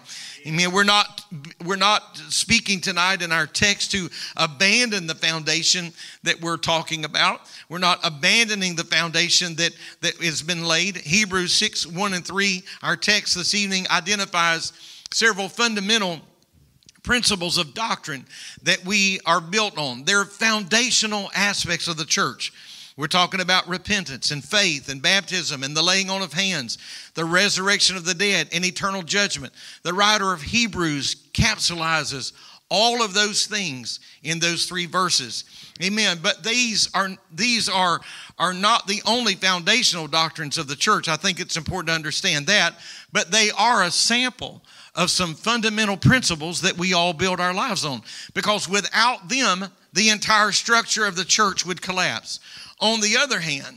Amen. 0.48 0.72
We're 0.72 0.84
not 0.84 1.26
we're 1.66 1.76
not 1.76 2.16
speaking 2.30 2.80
tonight 2.80 3.20
in 3.20 3.32
our 3.32 3.46
text 3.46 3.90
to 3.90 4.08
abandon 4.34 5.06
the 5.06 5.14
foundation 5.14 5.92
that 6.22 6.40
we're 6.40 6.56
talking 6.56 7.04
about. 7.04 7.42
We're 7.68 7.76
not 7.76 8.00
abandoning 8.02 8.74
the 8.74 8.84
foundation 8.84 9.56
that, 9.56 9.76
that 10.00 10.14
has 10.22 10.40
been 10.40 10.64
laid. 10.64 10.96
Hebrews 10.96 11.52
6, 11.52 11.88
1 11.88 12.14
and 12.14 12.26
3, 12.26 12.62
our 12.82 12.96
text 12.96 13.34
this 13.34 13.54
evening 13.54 13.86
identifies 13.90 14.72
several 15.10 15.50
fundamental 15.50 16.20
principles 17.02 17.58
of 17.58 17.74
doctrine 17.74 18.24
that 18.62 18.82
we 18.86 19.20
are 19.26 19.42
built 19.42 19.76
on. 19.76 20.04
They're 20.04 20.24
foundational 20.24 21.30
aspects 21.34 21.88
of 21.88 21.98
the 21.98 22.06
church. 22.06 22.54
We're 22.98 23.06
talking 23.06 23.40
about 23.40 23.68
repentance 23.68 24.32
and 24.32 24.42
faith 24.42 24.88
and 24.88 25.00
baptism 25.00 25.62
and 25.62 25.74
the 25.74 25.84
laying 25.84 26.10
on 26.10 26.20
of 26.20 26.32
hands, 26.32 26.78
the 27.14 27.24
resurrection 27.24 27.96
of 27.96 28.04
the 28.04 28.12
dead 28.12 28.48
and 28.52 28.64
eternal 28.64 29.02
judgment. 29.02 29.52
The 29.84 29.94
writer 29.94 30.32
of 30.32 30.42
Hebrews 30.42 31.14
capsulizes 31.32 32.32
all 32.68 33.00
of 33.00 33.14
those 33.14 33.46
things 33.46 34.00
in 34.24 34.40
those 34.40 34.66
three 34.66 34.86
verses. 34.86 35.44
Amen. 35.80 36.18
But 36.20 36.42
these 36.42 36.90
are 36.92 37.10
these 37.32 37.68
are 37.68 38.00
are 38.36 38.52
not 38.52 38.88
the 38.88 39.00
only 39.06 39.36
foundational 39.36 40.08
doctrines 40.08 40.58
of 40.58 40.66
the 40.66 40.74
church. 40.74 41.06
I 41.06 41.16
think 41.16 41.38
it's 41.38 41.56
important 41.56 41.90
to 41.90 41.94
understand 41.94 42.48
that, 42.48 42.74
but 43.12 43.30
they 43.30 43.52
are 43.56 43.84
a 43.84 43.92
sample 43.92 44.60
of 44.96 45.12
some 45.12 45.34
fundamental 45.36 45.96
principles 45.96 46.62
that 46.62 46.76
we 46.76 46.94
all 46.94 47.12
build 47.12 47.38
our 47.38 47.54
lives 47.54 47.84
on 47.84 48.02
because 48.34 48.68
without 48.68 49.28
them 49.28 49.66
the 49.92 50.08
entire 50.08 50.50
structure 50.50 51.06
of 51.06 51.14
the 51.14 51.24
church 51.24 51.64
would 51.64 51.80
collapse. 51.80 52.40
On 52.80 53.00
the 53.00 53.16
other 53.16 53.40
hand, 53.40 53.76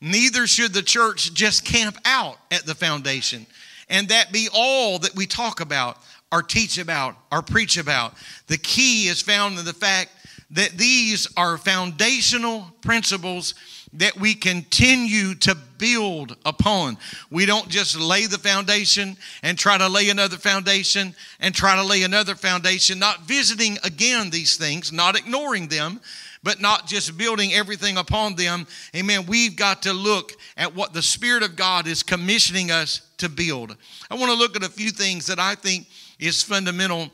neither 0.00 0.46
should 0.46 0.72
the 0.72 0.82
church 0.82 1.34
just 1.34 1.64
camp 1.64 1.96
out 2.04 2.38
at 2.50 2.66
the 2.66 2.74
foundation 2.74 3.46
and 3.88 4.08
that 4.08 4.32
be 4.32 4.48
all 4.52 4.98
that 5.00 5.14
we 5.14 5.26
talk 5.26 5.60
about 5.60 5.98
or 6.32 6.42
teach 6.42 6.78
about 6.78 7.14
or 7.30 7.42
preach 7.42 7.76
about. 7.76 8.14
The 8.46 8.58
key 8.58 9.08
is 9.08 9.20
found 9.20 9.58
in 9.58 9.64
the 9.64 9.72
fact 9.74 10.10
that 10.50 10.70
these 10.78 11.28
are 11.36 11.58
foundational 11.58 12.66
principles 12.80 13.54
that 13.94 14.16
we 14.18 14.34
continue 14.34 15.34
to 15.34 15.54
build 15.76 16.36
upon. 16.46 16.96
We 17.30 17.44
don't 17.44 17.68
just 17.68 17.98
lay 17.98 18.24
the 18.26 18.38
foundation 18.38 19.16
and 19.42 19.58
try 19.58 19.76
to 19.76 19.88
lay 19.88 20.08
another 20.08 20.38
foundation 20.38 21.14
and 21.40 21.54
try 21.54 21.76
to 21.76 21.82
lay 21.82 22.02
another 22.02 22.34
foundation, 22.34 22.98
not 22.98 23.22
visiting 23.22 23.76
again 23.84 24.30
these 24.30 24.56
things, 24.56 24.92
not 24.92 25.18
ignoring 25.18 25.68
them, 25.68 26.00
but 26.42 26.60
not 26.60 26.86
just 26.86 27.16
building 27.16 27.52
everything 27.52 27.96
upon 27.96 28.34
them. 28.34 28.66
Amen. 28.96 29.26
We've 29.26 29.54
got 29.56 29.82
to 29.82 29.92
look 29.92 30.32
at 30.56 30.74
what 30.74 30.92
the 30.92 31.02
Spirit 31.02 31.42
of 31.42 31.56
God 31.56 31.86
is 31.86 32.02
commissioning 32.02 32.70
us 32.70 33.00
to 33.18 33.28
build. 33.28 33.76
I 34.10 34.16
want 34.16 34.32
to 34.32 34.38
look 34.38 34.56
at 34.56 34.64
a 34.64 34.68
few 34.68 34.90
things 34.90 35.26
that 35.26 35.38
I 35.38 35.54
think 35.54 35.86
is 36.18 36.42
fundamental 36.42 37.10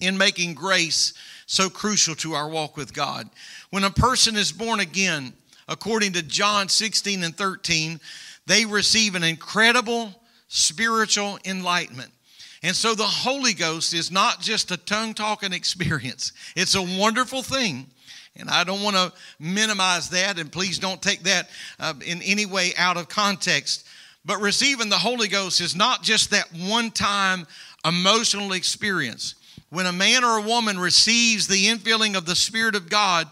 in 0.00 0.18
making 0.18 0.54
grace 0.54 1.14
so 1.46 1.70
crucial 1.70 2.14
to 2.16 2.34
our 2.34 2.48
walk 2.48 2.76
with 2.76 2.92
God. 2.92 3.28
When 3.70 3.84
a 3.84 3.90
person 3.90 4.36
is 4.36 4.52
born 4.52 4.80
again, 4.80 5.32
according 5.68 6.12
to 6.12 6.22
John 6.22 6.68
16 6.68 7.22
and 7.22 7.36
13, 7.36 8.00
they 8.46 8.64
receive 8.64 9.14
an 9.14 9.24
incredible 9.24 10.14
spiritual 10.48 11.38
enlightenment. 11.44 12.10
And 12.62 12.74
so 12.74 12.94
the 12.94 13.04
Holy 13.04 13.54
Ghost 13.54 13.94
is 13.94 14.10
not 14.10 14.40
just 14.40 14.70
a 14.70 14.76
tongue 14.76 15.14
talking 15.14 15.52
experience, 15.54 16.32
it's 16.54 16.74
a 16.74 16.82
wonderful 16.82 17.42
thing. 17.42 17.86
And 18.38 18.50
I 18.50 18.64
don't 18.64 18.82
want 18.82 18.96
to 18.96 19.12
minimize 19.38 20.10
that, 20.10 20.38
and 20.38 20.50
please 20.50 20.78
don't 20.78 21.00
take 21.00 21.22
that 21.24 21.48
uh, 21.80 21.94
in 22.04 22.22
any 22.22 22.46
way 22.46 22.72
out 22.76 22.96
of 22.96 23.08
context. 23.08 23.86
But 24.24 24.40
receiving 24.40 24.88
the 24.88 24.98
Holy 24.98 25.28
Ghost 25.28 25.60
is 25.60 25.76
not 25.76 26.02
just 26.02 26.30
that 26.30 26.48
one 26.52 26.90
time 26.90 27.46
emotional 27.84 28.52
experience. 28.52 29.36
When 29.70 29.86
a 29.86 29.92
man 29.92 30.24
or 30.24 30.38
a 30.38 30.42
woman 30.42 30.78
receives 30.78 31.46
the 31.46 31.66
infilling 31.66 32.16
of 32.16 32.26
the 32.26 32.36
Spirit 32.36 32.74
of 32.74 32.88
God, 32.88 33.28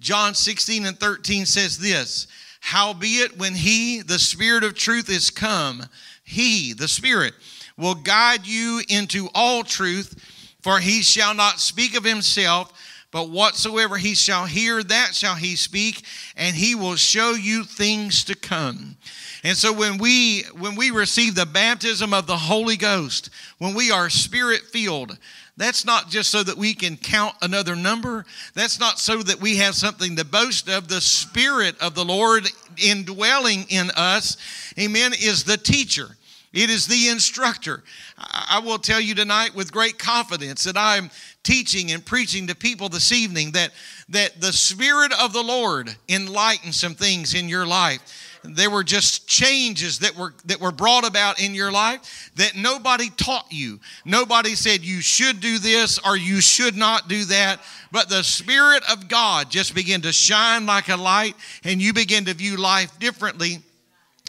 John 0.00 0.34
16 0.34 0.86
and 0.86 0.98
13 0.98 1.46
says 1.46 1.78
this 1.78 2.26
Howbeit, 2.60 3.38
when 3.38 3.54
He, 3.54 4.02
the 4.02 4.18
Spirit 4.18 4.64
of 4.64 4.74
truth, 4.74 5.08
is 5.08 5.30
come, 5.30 5.84
He, 6.24 6.72
the 6.72 6.88
Spirit, 6.88 7.34
will 7.76 7.94
guide 7.94 8.46
you 8.46 8.82
into 8.88 9.28
all 9.34 9.62
truth, 9.62 10.14
for 10.60 10.78
He 10.78 11.02
shall 11.02 11.34
not 11.34 11.60
speak 11.60 11.96
of 11.96 12.04
Himself 12.04 12.72
but 13.16 13.30
whatsoever 13.30 13.96
he 13.96 14.14
shall 14.14 14.44
hear, 14.44 14.82
that 14.82 15.14
shall 15.14 15.36
he 15.36 15.56
speak, 15.56 16.04
and 16.36 16.54
he 16.54 16.74
will 16.74 16.96
show 16.96 17.30
you 17.30 17.64
things 17.64 18.24
to 18.24 18.34
come. 18.34 18.94
And 19.42 19.56
so 19.56 19.72
when 19.72 19.96
we 19.96 20.42
when 20.58 20.76
we 20.76 20.90
receive 20.90 21.34
the 21.34 21.46
baptism 21.46 22.12
of 22.12 22.26
the 22.26 22.36
Holy 22.36 22.76
Ghost, 22.76 23.30
when 23.56 23.72
we 23.72 23.90
are 23.90 24.10
spirit 24.10 24.64
filled, 24.70 25.16
that's 25.56 25.86
not 25.86 26.10
just 26.10 26.30
so 26.30 26.42
that 26.42 26.58
we 26.58 26.74
can 26.74 26.98
count 26.98 27.34
another 27.40 27.74
number. 27.74 28.26
That's 28.52 28.78
not 28.78 28.98
so 28.98 29.22
that 29.22 29.40
we 29.40 29.56
have 29.56 29.74
something 29.74 30.14
to 30.16 30.24
boast 30.26 30.68
of. 30.68 30.88
The 30.88 31.00
Spirit 31.00 31.80
of 31.80 31.94
the 31.94 32.04
Lord 32.04 32.46
indwelling 32.76 33.64
in 33.70 33.90
us, 33.96 34.36
amen, 34.78 35.14
is 35.14 35.44
the 35.44 35.56
teacher. 35.56 36.18
It 36.52 36.70
is 36.70 36.86
the 36.86 37.08
instructor. 37.08 37.82
I 38.16 38.60
will 38.64 38.78
tell 38.78 39.00
you 39.00 39.14
tonight 39.14 39.54
with 39.54 39.72
great 39.72 39.98
confidence 39.98 40.64
that 40.64 40.76
I'm 40.76 41.10
teaching 41.42 41.92
and 41.92 42.04
preaching 42.04 42.46
to 42.46 42.54
people 42.54 42.88
this 42.88 43.12
evening 43.12 43.52
that, 43.52 43.72
that 44.08 44.40
the 44.40 44.52
Spirit 44.52 45.12
of 45.20 45.32
the 45.32 45.42
Lord 45.42 45.94
enlightened 46.08 46.74
some 46.74 46.94
things 46.94 47.34
in 47.34 47.48
your 47.48 47.66
life. 47.66 48.00
There 48.54 48.70
were 48.70 48.84
just 48.84 49.26
changes 49.26 49.98
that 50.00 50.14
were 50.16 50.34
that 50.44 50.60
were 50.60 50.72
brought 50.72 51.06
about 51.06 51.40
in 51.40 51.54
your 51.54 51.72
life 51.72 52.30
that 52.36 52.54
nobody 52.54 53.10
taught 53.10 53.46
you. 53.50 53.80
Nobody 54.04 54.54
said 54.54 54.84
you 54.84 55.00
should 55.00 55.40
do 55.40 55.58
this 55.58 55.98
or 55.98 56.16
you 56.16 56.40
should 56.40 56.76
not 56.76 57.08
do 57.08 57.24
that. 57.26 57.60
But 57.90 58.08
the 58.08 58.22
spirit 58.22 58.82
of 58.90 59.08
god 59.08 59.50
just 59.50 59.74
began 59.74 60.02
to 60.02 60.12
shine 60.12 60.66
like 60.66 60.88
a 60.88 60.96
light 60.96 61.34
and 61.64 61.80
you 61.80 61.92
begin 61.92 62.24
to 62.26 62.34
view 62.34 62.56
life 62.56 62.96
differently 62.98 63.62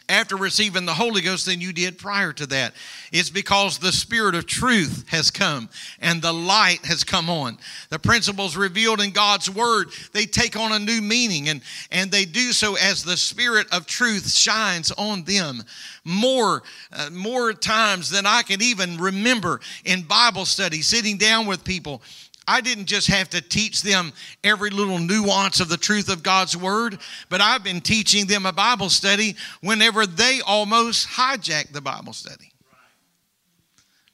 after 0.10 0.38
receiving 0.38 0.86
the 0.86 0.94
Holy 0.94 1.22
Ghost 1.22 1.46
than 1.46 1.60
you 1.60 1.74
did 1.74 1.98
prior 1.98 2.32
to 2.34 2.46
that. 2.48 2.74
It's 3.12 3.30
because 3.30 3.78
the 3.78 3.92
Spirit 3.92 4.36
of 4.36 4.46
truth 4.46 5.06
has 5.10 5.32
come 5.32 5.70
and 6.00 6.22
the 6.22 6.34
light 6.34 6.86
has 6.86 7.04
come 7.04 7.30
on. 7.30 7.58
The 7.90 8.00
principles 8.00 8.56
revealed 8.56 9.02
in 9.02 9.12
God's 9.12 9.50
Word, 9.50 9.90
they 10.14 10.26
take 10.26 10.56
on 10.56 10.72
a 10.72 10.80
new 10.80 11.02
meaning 11.02 11.50
and, 11.50 11.62
and 11.92 12.10
they 12.10 12.26
do 12.26 12.54
so 12.54 12.76
as 12.76 13.04
the 13.04 13.18
Spirit 13.18 13.68
of 13.74 13.86
truth 13.86 14.32
shines 14.32 14.92
on 14.92 15.24
them. 15.24 15.64
More, 16.06 16.64
uh, 16.94 17.10
more 17.12 17.52
times 17.52 18.10
than 18.10 18.26
I 18.26 18.42
can 18.44 18.62
even 18.62 18.98
remember 18.98 19.60
in 19.84 20.04
Bible 20.04 20.46
study, 20.46 20.82
sitting 20.82 21.18
down 21.18 21.48
with 21.48 21.66
people 21.66 22.02
I 22.48 22.62
didn't 22.62 22.86
just 22.86 23.08
have 23.08 23.30
to 23.32 23.42
teach 23.42 23.82
them 23.82 24.14
every 24.44 24.70
little 24.70 25.00
nuance 25.00 25.60
of 25.60 25.68
the 25.68 25.78
truth 25.78 26.10
of 26.10 26.24
God's 26.24 26.56
Word, 26.56 26.98
but 27.30 27.42
I've 27.42 27.64
been 27.64 27.82
teaching 27.82 28.26
them 28.26 28.46
a 28.46 28.54
Bible 28.54 28.90
study 28.90 29.36
whenever 29.62 30.06
they 30.06 30.40
almost 30.46 31.08
hijacked 31.08 31.74
the 31.74 31.82
Bible 31.82 32.14
study. 32.14 32.54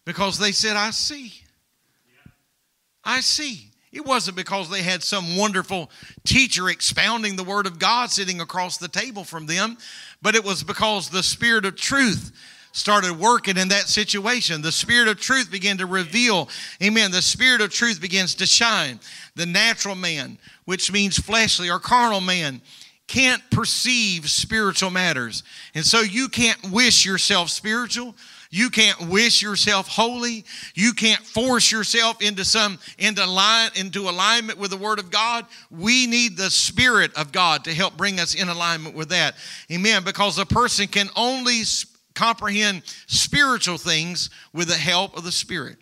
Because 0.03 0.39
they 0.39 0.51
said, 0.51 0.75
I 0.75 0.89
see. 0.89 1.33
I 3.03 3.19
see. 3.19 3.69
It 3.91 4.03
wasn't 4.03 4.35
because 4.35 4.71
they 4.71 4.81
had 4.81 5.03
some 5.03 5.37
wonderful 5.37 5.91
teacher 6.25 6.69
expounding 6.69 7.35
the 7.35 7.43
Word 7.43 7.67
of 7.67 7.77
God 7.77 8.09
sitting 8.09 8.41
across 8.41 8.77
the 8.77 8.87
table 8.87 9.23
from 9.23 9.45
them, 9.45 9.77
but 10.23 10.33
it 10.33 10.43
was 10.43 10.63
because 10.63 11.09
the 11.09 11.21
Spirit 11.21 11.65
of 11.65 11.75
truth 11.75 12.31
started 12.73 13.17
working 13.17 13.55
in 13.57 13.69
that 13.69 13.87
situation. 13.87 14.61
The 14.61 14.71
Spirit 14.71 15.07
of 15.07 15.19
truth 15.19 15.49
began 15.49 15.77
to 15.77 15.85
reveal. 15.85 16.49
Amen. 16.81 17.11
The 17.11 17.21
Spirit 17.21 17.61
of 17.61 17.71
truth 17.71 18.01
begins 18.01 18.35
to 18.35 18.45
shine. 18.45 18.99
The 19.35 19.45
natural 19.45 19.95
man, 19.95 20.37
which 20.65 20.91
means 20.91 21.17
fleshly 21.17 21.69
or 21.69 21.79
carnal 21.79 22.19
man, 22.19 22.61
can't 23.07 23.43
perceive 23.51 24.29
spiritual 24.29 24.89
matters. 24.89 25.43
And 25.75 25.85
so 25.85 26.01
you 26.01 26.27
can't 26.27 26.71
wish 26.71 27.05
yourself 27.05 27.49
spiritual. 27.49 28.15
You 28.49 28.69
can't 28.69 29.09
wish 29.09 29.41
yourself 29.41 29.87
holy. 29.87 30.45
You 30.73 30.93
can't 30.93 31.21
force 31.21 31.71
yourself 31.71 32.21
into 32.21 32.45
some 32.45 32.79
into 32.97 33.25
line 33.25 33.71
into 33.75 34.09
alignment 34.09 34.57
with 34.57 34.71
the 34.71 34.77
Word 34.77 34.99
of 34.99 35.11
God. 35.11 35.45
We 35.69 36.07
need 36.07 36.37
the 36.37 36.49
Spirit 36.49 37.13
of 37.15 37.31
God 37.31 37.65
to 37.65 37.73
help 37.73 37.97
bring 37.97 38.19
us 38.19 38.35
in 38.35 38.49
alignment 38.49 38.95
with 38.95 39.09
that. 39.09 39.35
Amen. 39.71 40.03
Because 40.03 40.39
a 40.39 40.45
person 40.45 40.87
can 40.87 41.09
only 41.15 41.63
comprehend 42.13 42.83
spiritual 43.07 43.77
things 43.77 44.29
with 44.53 44.67
the 44.67 44.75
help 44.75 45.17
of 45.17 45.23
the 45.23 45.31
Spirit. 45.31 45.77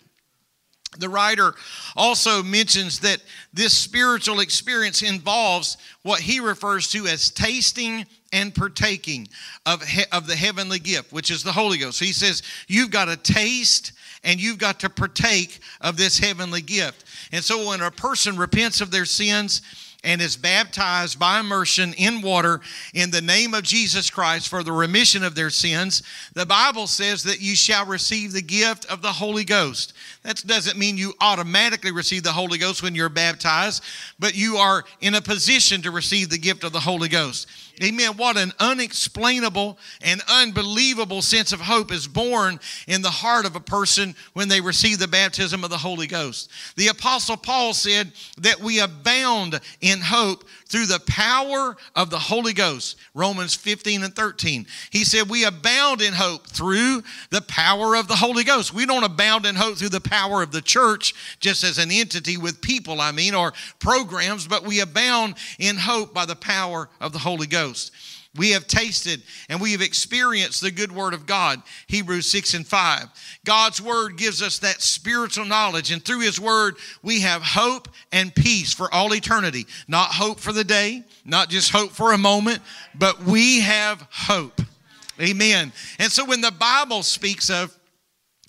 The 0.97 1.09
writer 1.09 1.55
also 1.95 2.43
mentions 2.43 2.99
that 2.99 3.21
this 3.53 3.77
spiritual 3.77 4.41
experience 4.41 5.01
involves 5.01 5.77
what 6.03 6.19
he 6.19 6.41
refers 6.41 6.89
to 6.91 7.07
as 7.07 7.29
tasting 7.29 8.05
and 8.33 8.53
partaking 8.53 9.29
of, 9.65 9.81
he, 9.83 10.03
of 10.11 10.27
the 10.27 10.35
heavenly 10.35 10.79
gift, 10.79 11.13
which 11.13 11.31
is 11.31 11.43
the 11.43 11.51
Holy 11.53 11.77
Ghost. 11.77 11.99
So 11.99 12.05
he 12.05 12.11
says, 12.11 12.43
You've 12.67 12.91
got 12.91 13.05
to 13.05 13.15
taste 13.15 13.93
and 14.23 14.39
you've 14.39 14.57
got 14.57 14.81
to 14.81 14.89
partake 14.89 15.59
of 15.79 15.95
this 15.95 16.19
heavenly 16.19 16.61
gift. 16.61 17.05
And 17.31 17.43
so 17.43 17.67
when 17.69 17.81
a 17.81 17.89
person 17.89 18.37
repents 18.37 18.81
of 18.81 18.91
their 18.91 19.05
sins, 19.05 19.61
and 20.03 20.21
is 20.21 20.35
baptized 20.35 21.19
by 21.19 21.39
immersion 21.39 21.93
in 21.93 22.21
water 22.21 22.59
in 22.93 23.11
the 23.11 23.21
name 23.21 23.53
of 23.53 23.63
Jesus 23.63 24.09
Christ 24.09 24.49
for 24.49 24.63
the 24.63 24.71
remission 24.71 25.23
of 25.23 25.35
their 25.35 25.49
sins, 25.51 26.01
the 26.33 26.45
Bible 26.45 26.87
says 26.87 27.23
that 27.23 27.41
you 27.41 27.55
shall 27.55 27.85
receive 27.85 28.31
the 28.31 28.41
gift 28.41 28.85
of 28.85 29.01
the 29.01 29.11
Holy 29.11 29.43
Ghost. 29.43 29.93
That 30.23 30.43
doesn't 30.45 30.77
mean 30.77 30.97
you 30.97 31.13
automatically 31.21 31.91
receive 31.91 32.23
the 32.23 32.31
Holy 32.31 32.57
Ghost 32.57 32.81
when 32.81 32.95
you're 32.95 33.09
baptized, 33.09 33.83
but 34.17 34.35
you 34.35 34.57
are 34.57 34.83
in 35.01 35.15
a 35.15 35.21
position 35.21 35.81
to 35.83 35.91
receive 35.91 36.29
the 36.29 36.37
gift 36.37 36.63
of 36.63 36.73
the 36.73 36.79
Holy 36.79 37.09
Ghost. 37.09 37.47
Amen. 37.81 38.17
What 38.17 38.37
an 38.37 38.51
unexplainable 38.59 39.77
and 40.01 40.21
unbelievable 40.27 41.21
sense 41.21 41.51
of 41.51 41.61
hope 41.61 41.91
is 41.91 42.07
born 42.07 42.59
in 42.87 43.01
the 43.01 43.09
heart 43.09 43.45
of 43.45 43.55
a 43.55 43.59
person 43.59 44.15
when 44.33 44.49
they 44.49 44.61
receive 44.61 44.99
the 44.99 45.07
baptism 45.07 45.63
of 45.63 45.71
the 45.71 45.77
Holy 45.77 46.05
Ghost. 46.05 46.51
The 46.75 46.89
Apostle 46.89 47.37
Paul 47.37 47.73
said 47.73 48.11
that 48.37 48.59
we 48.59 48.79
abound 48.79 49.59
in 49.81 49.99
hope 49.99 50.43
through 50.67 50.85
the 50.85 51.01
power 51.07 51.75
of 51.95 52.09
the 52.09 52.19
Holy 52.19 52.53
Ghost. 52.53 52.97
Romans 53.13 53.55
15 53.55 54.03
and 54.03 54.15
13. 54.15 54.67
He 54.91 55.03
said, 55.03 55.29
We 55.29 55.43
abound 55.45 56.01
in 56.01 56.13
hope 56.13 56.47
through 56.47 57.03
the 57.29 57.41
power 57.41 57.95
of 57.95 58.07
the 58.07 58.15
Holy 58.15 58.43
Ghost. 58.43 58.73
We 58.73 58.85
don't 58.85 59.03
abound 59.03 59.45
in 59.45 59.55
hope 59.55 59.77
through 59.77 59.89
the 59.89 59.99
power 59.99 60.41
of 60.43 60.51
the 60.51 60.61
church, 60.61 61.13
just 61.39 61.63
as 61.63 61.77
an 61.77 61.91
entity 61.91 62.37
with 62.37 62.61
people, 62.61 63.01
I 63.01 63.11
mean, 63.11 63.33
or 63.33 63.53
programs, 63.79 64.47
but 64.47 64.63
we 64.63 64.79
abound 64.79 65.35
in 65.59 65.77
hope 65.77 66.13
by 66.13 66.25
the 66.25 66.35
power 66.35 66.87
of 67.01 67.11
the 67.11 67.19
Holy 67.19 67.47
Ghost. 67.47 67.70
We 68.37 68.51
have 68.51 68.65
tasted 68.65 69.21
and 69.49 69.59
we 69.59 69.73
have 69.73 69.81
experienced 69.81 70.61
the 70.61 70.71
good 70.71 70.91
word 70.91 71.13
of 71.13 71.25
God. 71.25 71.61
Hebrews 71.87 72.27
6 72.27 72.53
and 72.53 72.65
5. 72.65 73.07
God's 73.43 73.81
word 73.81 74.17
gives 74.17 74.41
us 74.41 74.59
that 74.59 74.81
spiritual 74.81 75.43
knowledge, 75.43 75.91
and 75.91 76.03
through 76.03 76.21
his 76.21 76.39
word, 76.39 76.77
we 77.03 77.21
have 77.21 77.41
hope 77.41 77.89
and 78.13 78.33
peace 78.33 78.73
for 78.73 78.93
all 78.93 79.13
eternity. 79.13 79.67
Not 79.87 80.11
hope 80.13 80.39
for 80.39 80.53
the 80.53 80.63
day, 80.63 81.03
not 81.25 81.49
just 81.49 81.71
hope 81.71 81.91
for 81.91 82.13
a 82.13 82.17
moment, 82.17 82.59
but 82.95 83.21
we 83.23 83.59
have 83.61 84.07
hope. 84.09 84.61
Amen. 85.19 85.73
And 85.99 86.11
so 86.11 86.23
when 86.23 86.39
the 86.39 86.51
Bible 86.51 87.03
speaks 87.03 87.49
of 87.49 87.77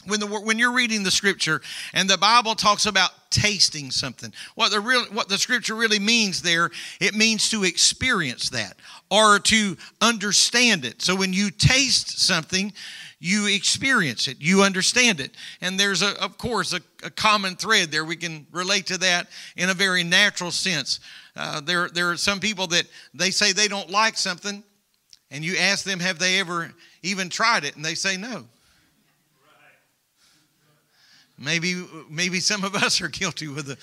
when, 0.06 0.20
the, 0.20 0.26
when 0.26 0.58
you're 0.58 0.72
reading 0.72 1.04
the 1.04 1.10
scripture 1.10 1.60
and 1.92 2.10
the 2.10 2.18
Bible 2.18 2.54
talks 2.54 2.86
about 2.86 3.10
tasting 3.30 3.90
something, 3.90 4.32
what 4.54 4.70
the, 4.70 4.80
real, 4.80 5.04
what 5.06 5.28
the 5.28 5.38
scripture 5.38 5.74
really 5.74 6.00
means 6.00 6.42
there, 6.42 6.70
it 7.00 7.14
means 7.14 7.50
to 7.50 7.64
experience 7.64 8.50
that 8.50 8.76
or 9.12 9.38
to 9.38 9.76
understand 10.00 10.86
it. 10.86 11.02
So 11.02 11.14
when 11.14 11.34
you 11.34 11.50
taste 11.50 12.18
something, 12.18 12.72
you 13.20 13.46
experience 13.46 14.26
it, 14.26 14.38
you 14.40 14.62
understand 14.62 15.20
it. 15.20 15.32
And 15.60 15.78
there's, 15.78 16.00
a, 16.00 16.18
of 16.18 16.38
course, 16.38 16.72
a, 16.72 16.80
a 17.04 17.10
common 17.10 17.56
thread 17.56 17.90
there. 17.90 18.06
We 18.06 18.16
can 18.16 18.46
relate 18.52 18.86
to 18.86 18.96
that 18.98 19.26
in 19.54 19.68
a 19.68 19.74
very 19.74 20.02
natural 20.02 20.50
sense. 20.50 20.98
Uh, 21.36 21.60
there, 21.60 21.90
there 21.90 22.10
are 22.10 22.16
some 22.16 22.40
people 22.40 22.66
that 22.68 22.86
they 23.12 23.30
say 23.30 23.52
they 23.52 23.68
don't 23.68 23.90
like 23.90 24.16
something, 24.16 24.64
and 25.30 25.44
you 25.44 25.58
ask 25.58 25.84
them, 25.84 26.00
have 26.00 26.18
they 26.18 26.40
ever 26.40 26.72
even 27.02 27.28
tried 27.28 27.64
it? 27.64 27.76
And 27.76 27.84
they 27.84 27.94
say 27.94 28.16
no. 28.16 28.46
Maybe, 31.42 31.84
maybe 32.08 32.38
some 32.38 32.62
of 32.62 32.74
us 32.76 33.00
are 33.00 33.08
guilty 33.08 33.48
with 33.48 33.68
a, 33.70 33.76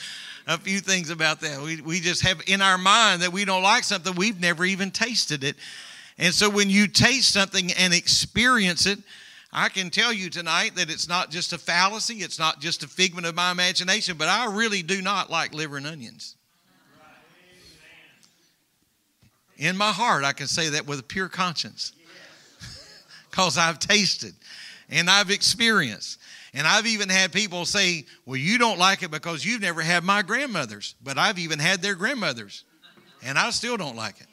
a, 0.47 0.57
few 0.57 0.79
things 0.79 1.09
about 1.09 1.41
that. 1.41 1.61
We, 1.61 1.81
we 1.81 1.99
just 1.99 2.21
have 2.25 2.41
in 2.47 2.61
our 2.61 2.77
mind 2.77 3.21
that 3.21 3.33
we 3.33 3.43
don't 3.43 3.63
like 3.63 3.83
something, 3.83 4.15
we've 4.15 4.39
never 4.39 4.63
even 4.63 4.91
tasted 4.91 5.43
it. 5.43 5.57
And 6.17 6.33
so 6.33 6.49
when 6.49 6.69
you 6.69 6.87
taste 6.87 7.31
something 7.31 7.71
and 7.73 7.93
experience 7.93 8.85
it, 8.85 8.99
I 9.51 9.69
can 9.69 9.89
tell 9.89 10.13
you 10.13 10.29
tonight 10.29 10.75
that 10.75 10.89
it's 10.89 11.09
not 11.09 11.31
just 11.31 11.53
a 11.53 11.57
fallacy, 11.57 12.15
it's 12.15 12.39
not 12.39 12.61
just 12.61 12.83
a 12.83 12.87
figment 12.87 13.25
of 13.25 13.35
my 13.35 13.51
imagination, 13.51 14.15
but 14.17 14.27
I 14.27 14.45
really 14.45 14.81
do 14.81 15.01
not 15.01 15.29
like 15.29 15.53
liver 15.53 15.77
and 15.77 15.87
onions. 15.87 16.35
In 19.57 19.75
my 19.75 19.91
heart, 19.91 20.23
I 20.23 20.31
can 20.31 20.47
say 20.47 20.69
that 20.69 20.87
with 20.87 20.99
a 20.99 21.03
pure 21.03 21.27
conscience 21.27 21.91
because 23.29 23.57
I've 23.57 23.79
tasted 23.79 24.33
and 24.89 25.09
I've 25.09 25.29
experienced. 25.29 26.19
And 26.53 26.65
I've 26.67 26.87
even 26.87 27.09
had 27.09 27.31
people 27.31 27.65
say, 27.65 28.05
Well, 28.25 28.37
you 28.37 28.57
don't 28.57 28.79
like 28.79 29.03
it 29.03 29.11
because 29.11 29.45
you've 29.45 29.61
never 29.61 29.81
had 29.81 30.03
my 30.03 30.21
grandmothers, 30.21 30.95
but 31.03 31.17
I've 31.17 31.39
even 31.39 31.59
had 31.59 31.81
their 31.81 31.95
grandmothers, 31.95 32.63
and 33.23 33.37
I 33.37 33.49
still 33.51 33.77
don't 33.77 33.95
like 33.95 34.19
it. 34.19 34.27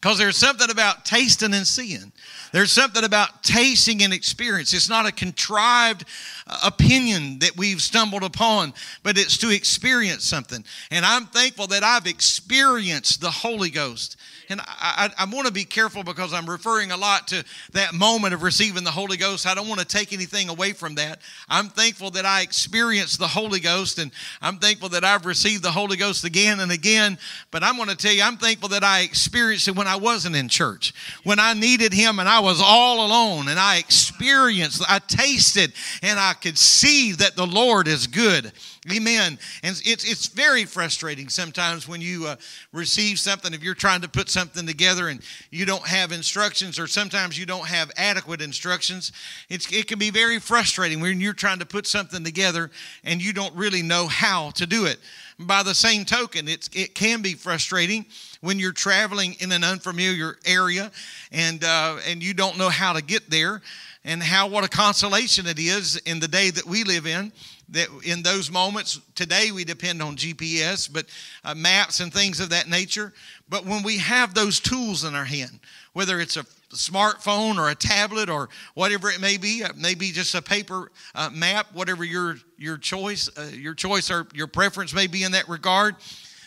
Because 0.00 0.16
there's 0.16 0.36
something 0.36 0.70
about 0.70 1.04
tasting 1.04 1.52
and 1.52 1.66
seeing. 1.66 2.10
There's 2.52 2.72
something 2.72 3.04
about 3.04 3.42
tasting 3.42 4.02
and 4.02 4.14
experience. 4.14 4.72
It's 4.72 4.88
not 4.88 5.06
a 5.06 5.12
contrived 5.12 6.06
uh, 6.46 6.58
opinion 6.64 7.38
that 7.40 7.54
we've 7.56 7.82
stumbled 7.82 8.22
upon, 8.22 8.72
but 9.02 9.18
it's 9.18 9.36
to 9.38 9.50
experience 9.50 10.24
something. 10.24 10.64
And 10.90 11.04
I'm 11.04 11.26
thankful 11.26 11.66
that 11.68 11.84
I've 11.84 12.06
experienced 12.06 13.20
the 13.20 13.30
Holy 13.30 13.68
Ghost. 13.68 14.16
And 14.50 14.60
I, 14.60 15.10
I, 15.18 15.22
I 15.22 15.24
want 15.26 15.46
to 15.46 15.52
be 15.52 15.64
careful 15.64 16.02
because 16.02 16.32
I'm 16.32 16.48
referring 16.50 16.90
a 16.90 16.96
lot 16.96 17.28
to 17.28 17.44
that 17.72 17.94
moment 17.94 18.34
of 18.34 18.42
receiving 18.42 18.82
the 18.82 18.90
Holy 18.90 19.16
Ghost. 19.16 19.46
I 19.46 19.54
don't 19.54 19.68
want 19.68 19.80
to 19.80 19.86
take 19.86 20.12
anything 20.12 20.48
away 20.48 20.72
from 20.72 20.96
that. 20.96 21.20
I'm 21.48 21.68
thankful 21.68 22.10
that 22.12 22.26
I 22.26 22.42
experienced 22.42 23.20
the 23.20 23.28
Holy 23.28 23.60
Ghost, 23.60 23.98
and 24.00 24.10
I'm 24.42 24.58
thankful 24.58 24.88
that 24.90 25.04
I've 25.04 25.24
received 25.24 25.62
the 25.62 25.70
Holy 25.70 25.96
Ghost 25.96 26.24
again 26.24 26.58
and 26.58 26.72
again. 26.72 27.16
But 27.52 27.62
I'm 27.62 27.76
going 27.76 27.88
to 27.88 27.96
tell 27.96 28.12
you, 28.12 28.22
I'm 28.22 28.38
thankful 28.38 28.70
that 28.70 28.82
I 28.82 29.00
experienced 29.02 29.68
it 29.68 29.76
when 29.76 29.86
I 29.86 29.96
wasn't 29.96 30.34
in 30.34 30.48
church, 30.48 30.92
when 31.22 31.38
I 31.38 31.54
needed 31.54 31.92
Him 31.92 32.18
and 32.18 32.28
I 32.28 32.40
was 32.40 32.60
all 32.60 33.06
alone, 33.06 33.48
and 33.48 33.58
I 33.58 33.78
experienced, 33.78 34.82
I 34.88 34.98
tasted, 34.98 35.72
and 36.02 36.18
I 36.18 36.32
could 36.32 36.58
see 36.58 37.12
that 37.12 37.36
the 37.36 37.46
Lord 37.46 37.86
is 37.86 38.08
good. 38.08 38.52
Amen. 38.90 39.38
And 39.62 39.82
it's, 39.84 40.10
it's 40.10 40.28
very 40.28 40.64
frustrating 40.64 41.28
sometimes 41.28 41.86
when 41.86 42.00
you 42.00 42.26
uh, 42.26 42.36
receive 42.72 43.18
something, 43.18 43.52
if 43.52 43.62
you're 43.62 43.74
trying 43.74 44.00
to 44.00 44.08
put 44.08 44.30
something 44.30 44.66
together 44.66 45.08
and 45.08 45.20
you 45.50 45.66
don't 45.66 45.86
have 45.86 46.12
instructions, 46.12 46.78
or 46.78 46.86
sometimes 46.86 47.38
you 47.38 47.44
don't 47.44 47.66
have 47.66 47.90
adequate 47.98 48.40
instructions. 48.40 49.12
It's, 49.50 49.70
it 49.70 49.86
can 49.86 49.98
be 49.98 50.10
very 50.10 50.38
frustrating 50.38 51.00
when 51.00 51.20
you're 51.20 51.34
trying 51.34 51.58
to 51.58 51.66
put 51.66 51.86
something 51.86 52.24
together 52.24 52.70
and 53.04 53.22
you 53.22 53.34
don't 53.34 53.54
really 53.54 53.82
know 53.82 54.06
how 54.06 54.48
to 54.52 54.66
do 54.66 54.86
it. 54.86 54.98
By 55.38 55.62
the 55.62 55.74
same 55.74 56.06
token, 56.06 56.48
it's, 56.48 56.70
it 56.72 56.94
can 56.94 57.20
be 57.20 57.34
frustrating 57.34 58.06
when 58.40 58.58
you're 58.58 58.72
traveling 58.72 59.36
in 59.40 59.52
an 59.52 59.62
unfamiliar 59.62 60.38
area 60.46 60.90
and, 61.32 61.62
uh, 61.64 61.98
and 62.08 62.22
you 62.22 62.32
don't 62.32 62.56
know 62.56 62.70
how 62.70 62.94
to 62.94 63.02
get 63.02 63.28
there 63.28 63.60
and 64.04 64.22
how 64.22 64.48
what 64.48 64.64
a 64.64 64.68
consolation 64.68 65.46
it 65.46 65.58
is 65.58 65.98
in 66.06 66.20
the 66.20 66.28
day 66.28 66.48
that 66.50 66.64
we 66.64 66.84
live 66.84 67.06
in 67.06 67.30
that 67.70 67.88
in 68.04 68.22
those 68.22 68.50
moments 68.50 69.00
today 69.14 69.52
we 69.52 69.64
depend 69.64 70.02
on 70.02 70.16
gps 70.16 70.92
but 70.92 71.06
uh, 71.44 71.54
maps 71.54 72.00
and 72.00 72.12
things 72.12 72.40
of 72.40 72.50
that 72.50 72.68
nature. 72.68 73.12
But 73.48 73.64
when 73.64 73.82
we 73.82 73.98
have 73.98 74.34
those 74.34 74.60
tools 74.60 75.04
in 75.04 75.14
our 75.14 75.24
hand 75.24 75.60
whether 75.92 76.20
it's 76.20 76.36
a 76.36 76.44
smartphone 76.70 77.58
or 77.58 77.70
a 77.70 77.74
tablet 77.74 78.30
or 78.30 78.48
whatever 78.74 79.10
it 79.10 79.20
may 79.20 79.36
be 79.36 79.64
maybe 79.76 80.10
just 80.10 80.34
a 80.34 80.42
paper 80.42 80.90
uh, 81.14 81.28
map 81.30 81.66
whatever 81.72 82.04
your 82.04 82.36
your 82.58 82.78
choice 82.78 83.28
uh, 83.36 83.50
your 83.52 83.74
choice 83.74 84.10
or 84.10 84.26
your 84.32 84.46
preference 84.46 84.94
may 84.94 85.06
be 85.06 85.24
in 85.24 85.32
that 85.32 85.48
regard 85.48 85.96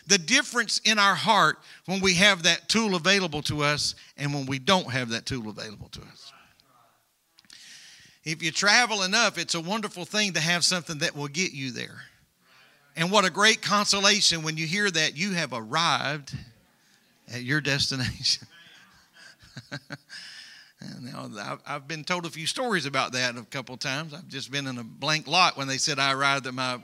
the 0.08 0.18
difference 0.18 0.80
in 0.86 1.00
our 1.00 1.16
heart 1.16 1.60
when 1.86 2.02
we 2.02 2.14
have 2.14 2.44
that 2.44 2.68
tool 2.68 2.96
available 2.96 3.42
to 3.42 3.64
us 3.64 3.96
and 4.18 4.34
when 4.34 4.46
we 4.46 4.60
don't 4.60 4.92
have 4.92 5.10
that 5.10 5.26
tool 5.26 5.50
available 5.50 5.90
to 5.90 6.02
us 6.02 6.33
if 8.26 8.42
you 8.42 8.52
travel 8.52 9.04
enough, 9.04 9.38
it's 9.38 9.56
a 9.56 9.60
wonderful 9.60 10.06
thing 10.06 10.34
to 10.34 10.40
have 10.40 10.64
something 10.64 11.00
that 11.00 11.16
will 11.16 11.28
get 11.28 11.52
you 11.54 11.72
there. 11.72 12.04
And 12.96 13.12
what 13.12 13.26
a 13.26 13.30
great 13.30 13.62
consolation 13.62 14.44
when 14.44 14.56
you 14.56 14.68
hear 14.68 14.90
that 14.90 15.18
you 15.18 15.32
have 15.32 15.52
arrived 15.52 16.36
at 17.34 17.44
your 17.44 17.60
destination. 17.60 18.48
now, 21.02 21.60
I've 21.66 21.88
been 21.88 22.04
told 22.04 22.26
a 22.26 22.30
few 22.30 22.46
stories 22.46 22.86
about 22.86 23.14
that 23.14 23.36
a 23.36 23.44
couple 23.44 23.76
times. 23.78 24.14
I've 24.14 24.28
just 24.28 24.52
been 24.52 24.68
in 24.68 24.78
a 24.78 24.84
blank 24.84 25.28
lot 25.28 25.58
when 25.58 25.68
they 25.68 25.78
said 25.78 26.00
I 26.00 26.14
arrived 26.14 26.46
at 26.48 26.54
my 26.54 26.80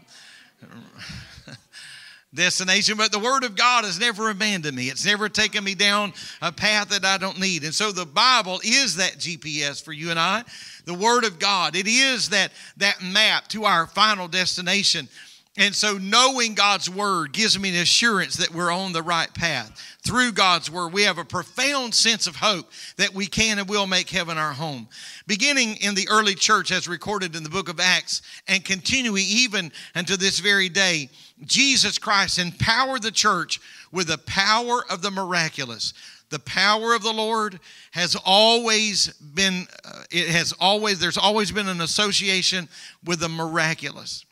destination, 2.34 2.96
but 2.98 3.12
the 3.12 3.20
Word 3.20 3.44
of 3.44 3.56
God 3.56 3.86
has 3.86 4.00
never 4.00 4.30
abandoned 4.30 4.76
me. 4.76 4.90
It's 4.90 5.06
never 5.06 5.30
taken 5.30 5.64
me 5.64 5.76
down 5.76 6.14
a 6.42 6.52
path 6.52 6.90
that 6.90 7.06
I 7.06 7.18
don't 7.18 7.40
need. 7.40 7.64
And 7.64 7.74
so 7.74 7.92
the 7.92 8.06
Bible 8.06 8.60
is 8.64 8.98
that 8.98 9.14
GPS 9.14 9.84
for 9.84 9.94
you 9.94 10.12
and 10.12 10.20
I. 10.20 10.44
The 10.86 10.94
Word 10.94 11.24
of 11.24 11.40
God, 11.40 11.76
it 11.76 11.88
is 11.88 12.30
that, 12.30 12.52
that 12.78 13.02
map 13.02 13.48
to 13.50 13.66
our 13.66 13.88
final 13.88 14.28
destination. 14.28 15.08
And 15.58 15.76
so 15.76 15.98
knowing 15.98 16.54
God's 16.54 16.90
Word 16.90 17.34
gives 17.34 17.60
me 17.60 17.70
an 17.70 17.82
assurance 17.82 18.38
that 18.38 18.54
we're 18.54 18.72
on 18.72 18.94
the 18.94 19.02
right 19.02 19.34
path. 19.34 19.98
Through 20.06 20.34
God's 20.34 20.72
Word, 20.72 20.94
we 20.94 21.04
have 21.04 21.18
a 21.18 21.26
profound 21.26 21.94
sense 21.94 22.28
of 22.28 22.38
hope 22.38 22.72
that 22.98 23.14
we 23.14 23.26
can 23.26 23.60
and 23.60 23.68
will 23.68 23.88
make 23.88 24.10
heaven 24.10 24.38
our 24.38 24.54
home. 24.54 24.88
Beginning 25.28 25.76
in 25.78 25.96
the 25.96 26.08
early 26.10 26.36
church, 26.36 26.72
as 26.72 26.88
recorded 26.88 27.36
in 27.36 27.44
the 27.44 27.50
book 27.50 27.68
of 27.68 27.80
Acts, 27.80 28.22
and 28.48 28.64
continuing 28.64 29.26
even 29.28 29.72
unto 29.96 30.16
this 30.16 30.40
very 30.40 30.70
day, 30.70 31.10
Jesus 31.44 31.98
Christ 31.98 32.40
empowered 32.40 33.02
the 33.02 33.12
church 33.12 33.60
with 33.92 34.08
the 34.08 34.20
power 34.20 34.84
of 34.90 35.02
the 35.02 35.12
miraculous. 35.12 35.94
The 36.30 36.40
power 36.40 36.94
of 36.94 37.02
the 37.02 37.12
Lord 37.12 37.60
has 37.92 38.16
always 38.24 39.08
been, 39.14 39.66
uh, 39.84 40.04
it 40.12 40.30
has 40.30 40.54
always, 40.60 41.00
there's 41.00 41.18
always 41.18 41.52
been 41.52 41.68
an 41.68 41.82
association 41.82 42.70
with 43.04 43.20
the 43.20 43.30
miraculous. 43.30 44.26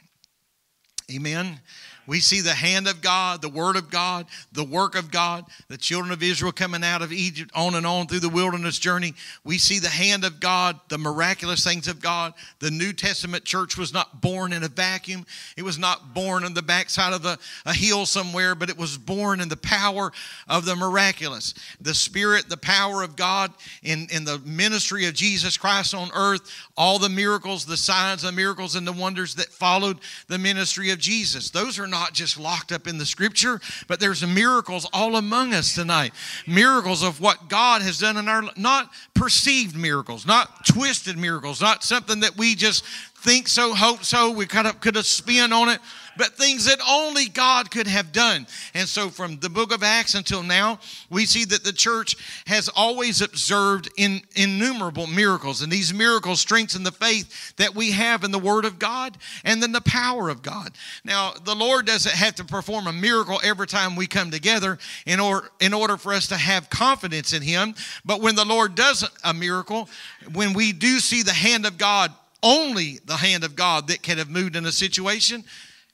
Amen. 1.09 1.61
We 2.07 2.21
see 2.21 2.39
the 2.39 2.53
hand 2.53 2.87
of 2.87 3.01
God, 3.01 3.41
the 3.41 3.49
word 3.49 3.75
of 3.75 3.91
God, 3.91 4.27
the 4.53 4.63
work 4.63 4.95
of 4.95 5.11
God, 5.11 5.45
the 5.67 5.77
children 5.77 6.13
of 6.13 6.23
Israel 6.23 6.53
coming 6.53 6.83
out 6.83 7.01
of 7.01 7.11
Egypt 7.11 7.51
on 7.53 7.75
and 7.75 7.85
on 7.85 8.07
through 8.07 8.21
the 8.21 8.29
wilderness 8.29 8.79
journey. 8.79 9.13
We 9.43 9.57
see 9.57 9.79
the 9.79 9.89
hand 9.89 10.23
of 10.23 10.39
God, 10.39 10.79
the 10.87 10.97
miraculous 10.97 11.65
things 11.65 11.89
of 11.89 12.01
God. 12.01 12.33
The 12.59 12.71
New 12.71 12.93
Testament 12.93 13.43
church 13.43 13.77
was 13.77 13.93
not 13.93 14.21
born 14.21 14.53
in 14.53 14.63
a 14.63 14.69
vacuum, 14.69 15.25
it 15.57 15.63
was 15.63 15.77
not 15.77 16.13
born 16.13 16.45
on 16.45 16.53
the 16.53 16.61
backside 16.61 17.11
of 17.11 17.25
a, 17.25 17.37
a 17.65 17.73
hill 17.73 18.05
somewhere, 18.05 18.55
but 18.55 18.69
it 18.69 18.77
was 18.77 18.97
born 18.97 19.41
in 19.41 19.49
the 19.49 19.57
power 19.57 20.13
of 20.47 20.63
the 20.63 20.75
miraculous. 20.75 21.53
The 21.81 21.93
Spirit, 21.93 22.47
the 22.47 22.57
power 22.57 23.03
of 23.03 23.17
God 23.17 23.51
in, 23.83 24.07
in 24.11 24.23
the 24.23 24.39
ministry 24.45 25.07
of 25.07 25.13
Jesus 25.13 25.57
Christ 25.57 25.93
on 25.93 26.09
earth, 26.15 26.49
all 26.77 26.99
the 26.99 27.09
miracles, 27.09 27.65
the 27.65 27.75
signs, 27.75 28.21
the 28.21 28.31
miracles, 28.31 28.75
and 28.75 28.87
the 28.87 28.93
wonders 28.93 29.35
that 29.35 29.47
followed 29.47 29.99
the 30.29 30.37
ministry 30.37 30.91
of 30.91 30.99
Jesus. 30.99 31.49
Those 31.49 31.77
are 31.77 31.87
not 31.87 31.96
not 31.97 32.13
just 32.13 32.39
locked 32.39 32.71
up 32.71 32.87
in 32.87 32.99
the 32.99 33.05
scripture, 33.05 33.59
but 33.87 33.99
there's 33.99 34.25
miracles 34.25 34.87
all 34.93 35.15
among 35.15 35.53
us 35.53 35.73
tonight. 35.73 36.13
Miracles 36.45 37.01
of 37.01 37.19
what 37.19 37.49
God 37.49 37.81
has 37.81 37.97
done 37.97 38.17
in 38.17 38.29
our 38.29 38.43
not 38.55 38.91
perceived 39.15 39.75
miracles, 39.75 40.27
not 40.27 40.63
twisted 40.65 41.17
miracles, 41.17 41.59
not 41.59 41.83
something 41.83 42.19
that 42.19 42.37
we 42.37 42.53
just 42.53 42.85
think 43.15 43.47
so, 43.47 43.73
hope 43.73 44.03
so, 44.03 44.29
we 44.29 44.45
kind 44.45 44.67
of 44.67 44.79
could 44.79 44.95
have 44.95 45.07
spin 45.07 45.51
on 45.51 45.69
it 45.69 45.79
but 46.17 46.35
things 46.35 46.65
that 46.65 46.79
only 46.87 47.27
God 47.27 47.71
could 47.71 47.87
have 47.87 48.11
done. 48.11 48.47
And 48.73 48.87
so, 48.87 49.09
from 49.09 49.37
the 49.39 49.49
book 49.49 49.73
of 49.73 49.83
Acts 49.83 50.15
until 50.15 50.43
now, 50.43 50.79
we 51.09 51.25
see 51.25 51.45
that 51.45 51.63
the 51.63 51.73
church 51.73 52.15
has 52.47 52.69
always 52.69 53.21
observed 53.21 53.89
in, 53.97 54.21
innumerable 54.35 55.07
miracles. 55.07 55.61
And 55.61 55.71
these 55.71 55.93
miracles 55.93 56.39
strengthen 56.39 56.83
the 56.83 56.91
faith 56.91 57.55
that 57.57 57.75
we 57.75 57.91
have 57.91 58.23
in 58.23 58.31
the 58.31 58.39
Word 58.39 58.65
of 58.65 58.79
God 58.79 59.17
and 59.43 59.61
then 59.61 59.71
the 59.71 59.81
power 59.81 60.29
of 60.29 60.41
God. 60.41 60.71
Now, 61.03 61.33
the 61.43 61.55
Lord 61.55 61.85
doesn't 61.85 62.15
have 62.15 62.35
to 62.35 62.45
perform 62.45 62.87
a 62.87 62.93
miracle 62.93 63.39
every 63.43 63.67
time 63.67 63.95
we 63.95 64.07
come 64.07 64.31
together 64.31 64.77
in 65.05 65.19
order, 65.19 65.49
in 65.59 65.73
order 65.73 65.97
for 65.97 66.13
us 66.13 66.27
to 66.27 66.37
have 66.37 66.69
confidence 66.69 67.33
in 67.33 67.41
Him. 67.41 67.75
But 68.05 68.21
when 68.21 68.35
the 68.35 68.45
Lord 68.45 68.75
does 68.75 69.07
a 69.23 69.33
miracle, 69.33 69.89
when 70.33 70.53
we 70.53 70.73
do 70.73 70.99
see 70.99 71.23
the 71.23 71.33
hand 71.33 71.65
of 71.65 71.77
God 71.77 72.13
only 72.43 72.99
the 73.05 73.17
hand 73.17 73.43
of 73.43 73.55
God 73.55 73.87
that 73.87 74.01
can 74.01 74.17
have 74.17 74.29
moved 74.29 74.55
in 74.55 74.65
a 74.65 74.71
situation, 74.71 75.43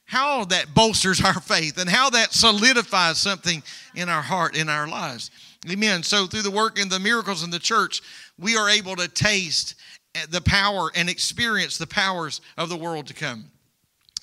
how 0.04 0.44
that 0.46 0.74
bolsters 0.74 1.22
our 1.24 1.40
faith 1.40 1.78
and 1.78 1.88
how 1.88 2.10
that 2.10 2.32
solidifies 2.32 3.18
something 3.18 3.62
in 3.94 4.08
our 4.08 4.22
heart, 4.22 4.56
in 4.56 4.68
our 4.68 4.86
lives. 4.86 5.30
Amen. 5.70 6.02
So, 6.02 6.26
through 6.26 6.42
the 6.42 6.50
work 6.50 6.78
and 6.78 6.90
the 6.90 7.00
miracles 7.00 7.42
in 7.42 7.50
the 7.50 7.58
church, 7.58 8.02
we 8.38 8.56
are 8.56 8.68
able 8.68 8.96
to 8.96 9.08
taste 9.08 9.74
the 10.28 10.42
power 10.42 10.90
and 10.94 11.08
experience 11.08 11.78
the 11.78 11.86
powers 11.86 12.40
of 12.56 12.68
the 12.68 12.76
world 12.76 13.06
to 13.08 13.14
come. 13.14 13.50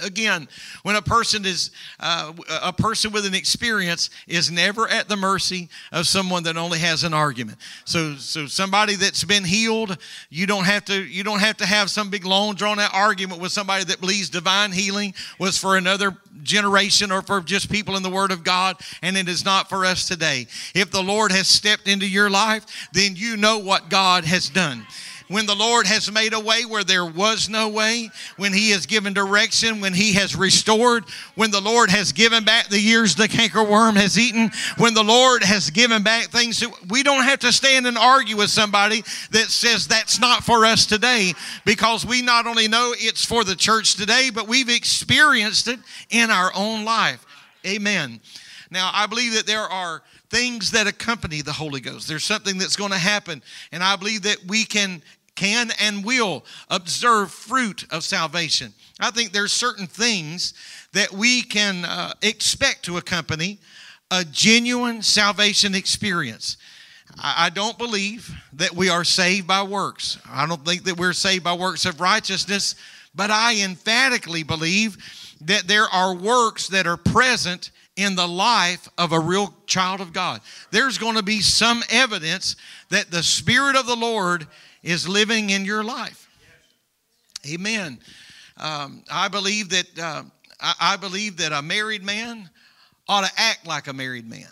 Again, 0.02 0.48
when 0.84 0.96
a 0.96 1.02
person 1.02 1.46
is 1.46 1.72
uh, 2.00 2.34
a 2.62 2.74
person 2.74 3.12
with 3.12 3.26
an 3.26 3.36
experience 3.36 4.10
is 4.28 4.52
never 4.52 4.88
at 4.88 5.08
the 5.08 5.16
mercy 5.16 5.70
of 5.92 6.08
someone 6.08 6.44
that 6.44 6.58
only 6.58 6.80
has 6.80 7.04
an 7.04 7.14
argument. 7.14 7.58
So, 7.86 8.16
so 8.16 8.48
somebody 8.48 8.96
that's 8.96 9.24
been 9.24 9.44
healed, 9.44 9.98
you 10.30 10.48
don't 10.48 10.66
have 10.66 10.86
to 10.86 11.04
you 11.04 11.24
don't 11.24 11.40
have 11.40 11.58
to 11.58 11.66
have 11.66 11.90
some 11.90 12.10
big 12.10 12.26
long 12.26 12.56
drawn 12.56 12.80
out 12.80 12.94
argument 12.94 13.42
with 13.42 13.52
somebody 13.52 13.84
that 13.86 14.00
believes 14.00 14.30
divine 14.30 14.72
healing 14.72 15.14
was 15.40 15.58
for 15.58 15.78
another 15.78 16.18
generation 16.44 17.12
or 17.12 17.22
for 17.22 17.42
just 17.42 17.72
people 17.72 17.96
in 17.96 18.04
the 18.04 18.10
Word 18.10 18.32
of 18.32 18.44
God, 18.44 18.78
and 19.02 19.18
it 19.18 19.28
is 19.28 19.46
not 19.46 19.70
for 19.70 19.86
us 19.86 20.08
today. 20.08 20.48
If 20.74 20.92
the 20.92 21.04
Lord 21.04 21.32
has 21.32 21.48
stepped 21.48 21.88
into 21.88 22.08
your 22.08 22.30
life, 22.30 22.90
then 22.94 23.16
you 23.16 23.38
know 23.38 23.60
what 23.60 23.90
God 23.90 24.26
has 24.26 24.50
done 24.50 24.86
when 25.32 25.46
the 25.46 25.56
Lord 25.56 25.88
has 25.88 26.12
made 26.12 26.34
a 26.34 26.40
way 26.40 26.66
where 26.66 26.84
there 26.84 27.06
was 27.06 27.50
no 27.50 27.70
way, 27.70 28.10
when 28.38 28.54
He 28.54 28.72
has 28.72 28.86
given 28.86 29.14
direction, 29.14 29.82
when 29.82 29.94
He 29.94 30.14
has 30.14 30.36
restored, 30.36 31.06
when 31.36 31.52
the 31.52 31.62
Lord 31.62 31.90
has 31.90 32.12
given 32.12 32.44
back 32.44 32.68
the 32.68 32.80
years 32.80 33.16
the 33.16 33.28
cankerworm 33.28 33.96
has 33.96 34.20
eaten, 34.20 34.52
when 34.78 34.94
the 34.94 35.04
Lord 35.04 35.44
has 35.44 35.70
given 35.70 36.04
back 36.04 36.26
things 36.26 36.60
that 36.60 36.72
we 36.90 37.02
don't 37.04 37.24
have 37.24 37.40
to 37.40 37.52
stand 37.52 37.88
and 37.88 37.98
argue 37.98 38.38
with 38.38 38.50
somebody 38.50 39.04
that 39.32 39.50
says 39.50 39.88
that's 39.88 40.20
not 40.20 40.44
for 40.44 40.66
us 40.66 40.86
today 40.86 41.34
because 41.66 42.06
we 42.06 42.22
not 42.22 42.46
only 42.46 42.68
know 42.68 42.94
it's 42.98 43.26
for 43.26 43.44
the 43.44 43.56
church 43.56 43.96
today, 43.96 44.30
but 44.34 44.48
we've 44.48 44.70
experienced 44.70 45.68
it 45.68 45.80
in 46.10 46.30
our 46.30 46.52
own 46.56 46.84
life. 46.86 47.26
Amen. 47.66 48.20
Now, 48.70 48.90
I 48.94 49.06
believe 49.06 49.34
that 49.34 49.46
there 49.46 49.62
are 49.62 50.02
things 50.30 50.72
that 50.72 50.88
accompany 50.88 51.42
the 51.42 51.52
Holy 51.52 51.82
Ghost. 51.82 52.08
There's 52.08 52.24
something 52.24 52.58
that's 52.58 52.78
going 52.78 52.92
to 52.92 52.98
happen, 52.98 53.44
and 53.72 53.84
I 53.84 53.98
believe 53.98 54.24
that 54.24 54.38
we 54.48 54.64
can 54.64 55.04
can 55.42 55.72
and 55.82 56.06
will 56.06 56.46
observe 56.70 57.32
fruit 57.32 57.86
of 57.90 58.04
salvation. 58.04 58.72
I 59.00 59.10
think 59.10 59.32
there's 59.32 59.52
certain 59.52 59.88
things 59.88 60.54
that 60.94 61.12
we 61.12 61.42
can 61.42 61.84
uh, 61.84 62.14
expect 62.22 62.86
to 62.86 62.98
accompany 62.98 63.58
a 64.12 64.24
genuine 64.24 65.02
salvation 65.02 65.74
experience. 65.74 66.58
I, 67.18 67.48
I 67.48 67.50
don't 67.50 67.76
believe 67.80 68.30
that 68.54 68.76
we 68.76 68.90
are 68.90 69.04
saved 69.04 69.48
by 69.48 69.64
works. 69.64 70.20
I 70.30 70.46
don't 70.46 70.64
think 70.64 70.84
that 70.84 71.00
we're 71.00 71.12
saved 71.14 71.44
by 71.44 71.54
works 71.54 71.86
of 71.86 72.00
righteousness, 72.00 72.76
but 73.16 73.32
I 73.32 73.64
emphatically 73.64 74.44
believe 74.44 74.96
that 75.42 75.68
there 75.68 75.86
are 75.86 76.14
works 76.14 76.68
that 76.68 76.86
are 76.86 76.98
present 76.98 77.72
in 77.96 78.16
the 78.16 78.28
life 78.28 78.88
of 79.00 79.12
a 79.12 79.20
real 79.20 79.56
child 79.66 80.02
of 80.02 80.14
God. 80.14 80.42
There's 80.70 81.00
going 81.00 81.16
to 81.16 81.24
be 81.24 81.42
some 81.42 81.82
evidence 81.90 82.56
that 82.90 83.10
the 83.10 83.24
Spirit 83.24 83.76
of 83.76 83.88
the 83.88 83.96
Lord 83.96 84.46
is 84.84 85.08
living 85.08 85.50
in 85.50 85.66
your 85.66 85.84
life. 85.84 86.28
Amen. 87.52 88.00
Um, 88.58 89.04
I 89.12 89.28
believe 89.28 89.70
that 89.70 90.00
uh, 90.00 90.24
I, 90.60 90.74
I 90.80 90.98
believe 90.98 91.38
that 91.38 91.52
a 91.52 91.62
married 91.62 92.04
man 92.04 92.50
ought 93.08 93.26
to 93.26 93.32
act 93.36 93.66
like 93.66 93.88
a 93.88 93.94
married 93.94 94.30
man. 94.30 94.48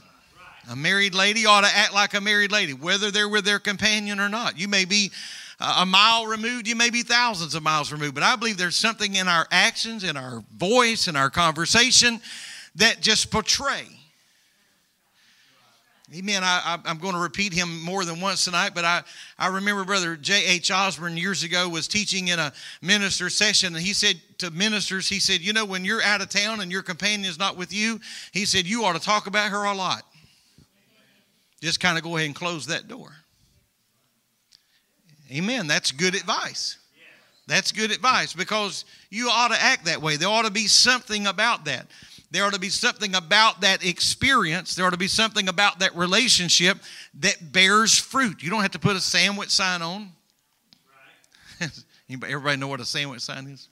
A 0.71 0.75
married 0.75 1.15
lady 1.15 1.45
ought 1.45 1.61
to 1.61 1.75
act 1.75 1.93
like 1.93 2.13
a 2.13 2.21
married 2.21 2.51
lady, 2.51 2.73
whether 2.73 3.11
they're 3.11 3.29
with 3.29 3.45
their 3.45 3.59
companion 3.59 4.19
or 4.19 4.29
not. 4.29 4.59
You 4.59 4.67
may 4.67 4.85
be 4.85 5.11
a 5.59 5.85
mile 5.85 6.25
removed, 6.25 6.67
you 6.67 6.75
may 6.75 6.89
be 6.89 7.01
thousands 7.01 7.55
of 7.55 7.63
miles 7.63 7.91
removed, 7.91 8.15
but 8.15 8.23
I 8.23 8.35
believe 8.35 8.57
there's 8.57 8.75
something 8.75 9.15
in 9.15 9.27
our 9.27 9.47
actions, 9.51 10.03
in 10.03 10.15
our 10.15 10.43
voice, 10.55 11.07
in 11.07 11.15
our 11.15 11.29
conversation 11.29 12.21
that 12.75 13.01
just 13.01 13.31
portray 13.31 13.98
Amen. 16.15 16.43
I, 16.43 16.79
am 16.85 16.97
going 16.97 17.13
to 17.13 17.19
repeat 17.19 17.53
him 17.53 17.83
more 17.83 18.03
than 18.03 18.19
once 18.19 18.43
tonight, 18.43 18.71
but 18.73 18.83
I, 18.83 19.03
I 19.37 19.47
remember 19.47 19.85
Brother 19.85 20.15
J.H. 20.15 20.71
Osborne 20.71 21.15
years 21.15 21.43
ago 21.43 21.69
was 21.69 21.87
teaching 21.87 22.29
in 22.29 22.39
a 22.39 22.51
minister 22.81 23.29
session, 23.29 23.75
and 23.75 23.83
he 23.83 23.93
said 23.93 24.19
to 24.39 24.49
ministers, 24.49 25.07
he 25.07 25.19
said, 25.19 25.41
You 25.41 25.53
know, 25.53 25.65
when 25.65 25.85
you're 25.85 26.01
out 26.01 26.21
of 26.21 26.29
town 26.29 26.61
and 26.61 26.71
your 26.71 26.81
companion 26.81 27.29
is 27.29 27.37
not 27.37 27.57
with 27.57 27.71
you, 27.71 27.99
he 28.31 28.45
said, 28.45 28.65
You 28.65 28.85
ought 28.85 28.93
to 28.93 28.99
talk 28.99 29.27
about 29.27 29.51
her 29.51 29.65
a 29.65 29.75
lot. 29.75 30.01
Just 31.61 31.79
kind 31.79 31.95
of 31.95 32.03
go 32.03 32.17
ahead 32.17 32.25
and 32.25 32.35
close 32.35 32.65
that 32.67 32.87
door. 32.87 33.11
Amen. 35.31 35.67
That's 35.67 35.91
good 35.91 36.15
advice. 36.15 36.77
That's 37.45 37.71
good 37.71 37.91
advice 37.91 38.33
because 38.33 38.85
you 39.09 39.29
ought 39.29 39.49
to 39.49 39.61
act 39.61 39.85
that 39.85 40.01
way. 40.01 40.17
There 40.17 40.29
ought 40.29 40.45
to 40.45 40.51
be 40.51 40.67
something 40.67 41.27
about 41.27 41.65
that. 41.65 41.87
There 42.31 42.45
ought 42.45 42.53
to 42.53 42.59
be 42.59 42.69
something 42.69 43.15
about 43.15 43.61
that 43.61 43.83
experience. 43.83 44.75
There 44.75 44.85
ought 44.85 44.91
to 44.91 44.97
be 44.97 45.07
something 45.07 45.47
about 45.47 45.79
that 45.79 45.95
relationship 45.95 46.77
that 47.15 47.51
bears 47.51 47.97
fruit. 47.97 48.43
You 48.43 48.49
don't 48.49 48.61
have 48.61 48.71
to 48.71 48.79
put 48.79 48.95
a 48.95 48.99
sandwich 49.01 49.49
sign 49.49 49.81
on. 49.81 50.11
Right. 51.59 51.71
Everybody 52.23 52.57
know 52.57 52.67
what 52.67 52.79
a 52.79 52.85
sandwich 52.85 53.21
sign 53.21 53.47
is? 53.47 53.69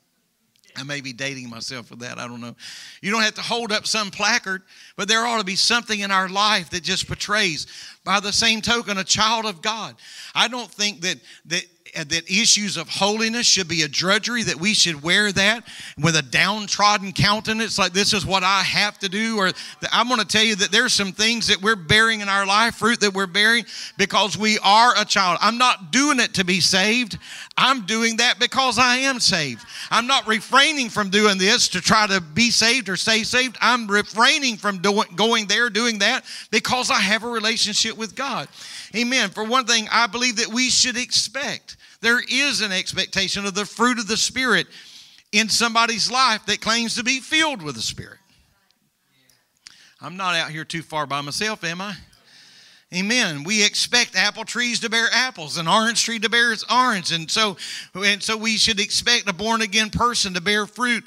I 0.78 0.84
may 0.84 1.02
be 1.02 1.12
dating 1.12 1.50
myself 1.50 1.90
with 1.90 2.00
that. 2.00 2.20
I 2.20 2.28
don't 2.28 2.40
know. 2.40 2.56
You 3.02 3.12
don't 3.12 3.24
have 3.24 3.34
to 3.36 3.42
hold 3.42 3.72
up 3.72 3.88
some 3.88 4.12
placard, 4.12 4.62
but 4.96 5.08
there 5.08 5.26
ought 5.26 5.40
to 5.40 5.44
be 5.44 5.56
something 5.56 6.00
in 6.00 6.12
our 6.12 6.30
life 6.30 6.70
that 6.70 6.84
just 6.84 7.08
portrays, 7.08 7.66
by 8.04 8.20
the 8.20 8.32
same 8.32 8.62
token, 8.62 8.98
a 9.00 9.04
child 9.04 9.46
of 9.46 9.62
God. 9.62 9.96
I 10.36 10.48
don't 10.48 10.70
think 10.70 11.02
that 11.02 11.18
that 11.48 11.64
that 11.96 12.30
issues 12.30 12.78
of 12.78 12.90
holiness 12.90 13.46
should 13.46 13.68
be 13.68 13.84
a 13.84 13.88
drudgery, 13.88 14.44
that 14.44 14.56
we 14.56 14.74
should 14.74 15.02
wear 15.02 15.32
that 15.32 15.68
with 16.00 16.16
a 16.16 16.22
downtrodden 16.22 17.14
countenance, 17.14 17.78
like 17.78 17.94
this 17.94 18.14
is 18.14 18.26
what 18.26 18.44
I 18.44 18.62
have 18.62 18.98
to 19.00 19.10
do. 19.10 19.38
Or 19.38 19.52
I'm 19.92 20.08
going 20.08 20.20
to 20.20 20.26
tell 20.26 20.44
you 20.44 20.56
that 20.56 20.72
there's 20.72 20.94
some 20.94 21.12
things 21.12 21.48
that 21.48 21.62
we're 21.62 21.76
bearing 21.76 22.22
in 22.22 22.30
our 22.30 22.46
life, 22.46 22.76
fruit 22.76 23.00
that 23.02 23.14
we're 23.14 23.28
bearing 23.28 23.66
because 23.98 24.38
we 24.38 24.60
are 24.60 24.94
a 24.98 25.06
child. 25.06 25.38
I'm 25.42 25.58
not 25.58 25.92
doing 25.92 26.20
it 26.20 26.34
to 26.36 26.46
be 26.46 26.60
saved. 26.60 27.18
I'm 27.58 27.88
doing 27.88 28.18
that 28.18 28.38
because 28.40 28.78
I 28.78 28.98
am 28.98 29.20
saved. 29.20 29.66
I'm 29.90 30.06
not 30.06 30.28
refraining 30.28 30.90
from 30.90 31.10
doing 31.10 31.40
this 31.40 31.70
to 31.70 31.82
try 31.82 32.06
to 32.06 32.22
be 32.22 32.52
saved 32.52 32.88
or 32.88 32.96
stay 32.96 33.24
saved. 33.24 33.58
I'm 33.60 33.88
refraining 33.88 34.58
from 34.58 34.78
doing, 34.78 35.08
going 35.16 35.48
there, 35.48 35.72
doing 35.72 36.00
that 36.00 36.24
because 36.52 36.92
I 36.92 37.00
have 37.00 37.24
a 37.24 37.28
relationship 37.28 37.98
with 37.98 38.16
God. 38.16 38.48
Amen. 38.96 39.32
For 39.32 39.44
one 39.44 39.66
thing, 39.66 39.88
I 39.92 40.06
believe 40.06 40.36
that 40.36 40.50
we 40.50 40.70
should 40.70 40.98
expect. 40.98 41.78
There 42.02 42.22
is 42.30 42.62
an 42.62 42.72
expectation 42.72 43.46
of 43.48 43.56
the 43.56 43.66
fruit 43.66 43.98
of 43.98 44.08
the 44.08 44.18
Spirit 44.18 44.68
in 45.32 45.50
somebody's 45.50 46.12
life 46.12 46.46
that 46.46 46.62
claims 46.62 46.96
to 46.96 47.04
be 47.04 47.20
filled 47.20 47.64
with 47.64 47.74
the 47.74 47.82
Spirit. 47.82 48.20
I'm 50.00 50.16
not 50.16 50.36
out 50.36 50.52
here 50.52 50.64
too 50.64 50.84
far 50.84 51.08
by 51.08 51.22
myself, 51.22 51.64
am 51.64 51.82
I? 51.82 51.96
Amen. 52.96 53.44
We 53.44 53.66
expect 53.66 54.16
apple 54.16 54.46
trees 54.46 54.80
to 54.80 54.90
bear 54.90 55.08
apples, 55.12 55.58
an 55.58 55.68
orange 55.68 56.06
tree 56.06 56.20
to 56.20 56.30
bear 56.30 56.56
orange, 56.72 57.12
and 57.12 57.30
so 57.30 57.58
and 57.94 58.24
so 58.24 58.38
we 58.38 58.56
should 58.56 58.80
expect 58.80 59.30
a 59.30 59.34
born 59.34 59.62
again 59.62 59.90
person 59.90 60.34
to 60.36 60.42
bear 60.42 60.66
fruit 60.66 61.04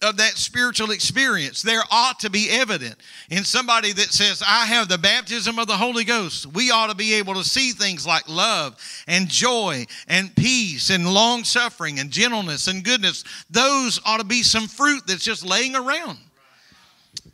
of 0.00 0.18
that 0.18 0.36
spiritual 0.36 0.92
experience. 0.92 1.62
There 1.62 1.82
ought 1.90 2.20
to 2.20 2.30
be 2.30 2.48
evident 2.50 2.94
in 3.30 3.42
somebody 3.42 3.92
that 3.92 4.12
says, 4.12 4.42
I 4.46 4.66
have 4.66 4.88
the 4.88 4.98
baptism 4.98 5.58
of 5.58 5.66
the 5.66 5.76
Holy 5.76 6.04
Ghost. 6.04 6.46
We 6.46 6.70
ought 6.70 6.90
to 6.90 6.94
be 6.94 7.14
able 7.14 7.34
to 7.34 7.44
see 7.44 7.72
things 7.72 8.06
like 8.06 8.28
love 8.28 8.76
and 9.08 9.28
joy 9.28 9.86
and 10.06 10.34
peace 10.36 10.90
and 10.90 11.12
long 11.12 11.42
suffering 11.42 11.98
and 11.98 12.10
gentleness 12.10 12.68
and 12.68 12.84
goodness. 12.84 13.24
Those 13.50 14.00
ought 14.06 14.18
to 14.18 14.24
be 14.24 14.44
some 14.44 14.68
fruit 14.68 15.02
that's 15.06 15.24
just 15.24 15.44
laying 15.44 15.74
around. 15.74 16.18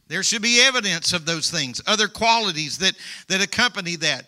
There 0.08 0.22
should 0.22 0.42
be 0.42 0.60
evidence 0.60 1.12
of 1.12 1.24
those 1.24 1.50
things, 1.50 1.80
other 1.86 2.08
qualities 2.08 2.78
that, 2.78 2.94
that 3.28 3.42
accompany 3.42 3.96
that 3.96 4.26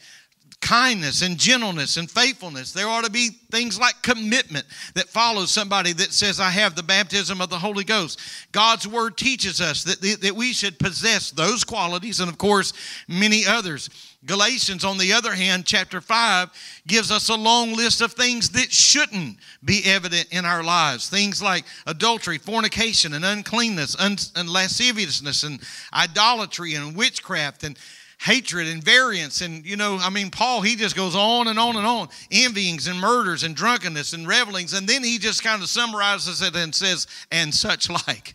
kindness 0.60 1.22
and 1.22 1.38
gentleness 1.38 1.96
and 1.96 2.10
faithfulness. 2.10 2.72
There 2.72 2.88
ought 2.88 3.04
to 3.04 3.10
be 3.10 3.28
things 3.50 3.78
like 3.78 4.02
commitment 4.02 4.66
that 4.94 5.08
follows 5.08 5.50
somebody 5.50 5.92
that 5.92 6.12
says, 6.12 6.40
I 6.40 6.50
have 6.50 6.74
the 6.74 6.82
baptism 6.82 7.40
of 7.40 7.50
the 7.50 7.58
Holy 7.58 7.84
Ghost. 7.84 8.20
God's 8.52 8.86
word 8.86 9.16
teaches 9.16 9.60
us 9.60 9.84
that, 9.84 10.00
that 10.22 10.34
we 10.34 10.52
should 10.52 10.78
possess 10.78 11.30
those 11.30 11.62
qualities 11.62 12.20
and, 12.20 12.30
of 12.30 12.38
course, 12.38 12.72
many 13.06 13.46
others. 13.46 13.90
Galatians, 14.24 14.84
on 14.84 14.98
the 14.98 15.12
other 15.12 15.32
hand, 15.32 15.66
chapter 15.66 16.00
5, 16.00 16.50
gives 16.86 17.12
us 17.12 17.28
a 17.28 17.36
long 17.36 17.74
list 17.74 18.00
of 18.00 18.12
things 18.12 18.50
that 18.50 18.72
shouldn't 18.72 19.36
be 19.64 19.82
evident 19.84 20.26
in 20.32 20.44
our 20.44 20.64
lives. 20.64 21.08
Things 21.08 21.40
like 21.40 21.64
adultery, 21.86 22.38
fornication, 22.38 23.12
and 23.14 23.24
uncleanness, 23.24 23.94
un- 24.00 24.16
and 24.34 24.48
lasciviousness, 24.48 25.44
and 25.44 25.60
idolatry, 25.92 26.74
and 26.74 26.96
witchcraft, 26.96 27.62
and 27.62 27.78
hatred 28.18 28.68
and 28.68 28.82
variance. 28.82 29.40
And 29.40 29.64
you 29.64 29.76
know 29.76 29.98
i 30.00 30.10
mean 30.10 30.30
paul 30.30 30.62
he 30.62 30.76
just 30.76 30.96
goes 30.96 31.14
on 31.14 31.48
and 31.48 31.58
on 31.58 31.76
and 31.76 31.86
on. 31.86 32.08
Envyings 32.30 32.88
and 32.88 33.00
murders 33.00 33.42
and 33.42 33.54
drunkenness 33.54 34.12
and 34.12 34.26
revelings. 34.26 34.72
And 34.72 34.88
then 34.88 35.04
he 35.04 35.18
just 35.18 35.42
kind 35.42 35.62
of 35.62 35.68
summarizes 35.68 36.42
it 36.42 36.56
and 36.56 36.74
says 36.74 37.06
and 37.30 37.54
such 37.54 37.90
like. 37.90 38.34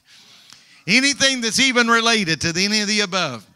Anything 0.88 1.42
that's 1.42 1.60
even 1.60 1.88
related 1.88 2.42
to 2.42 2.54
any 2.58 2.82
of 2.82 2.88
the 2.88 3.02
above 3.02 3.48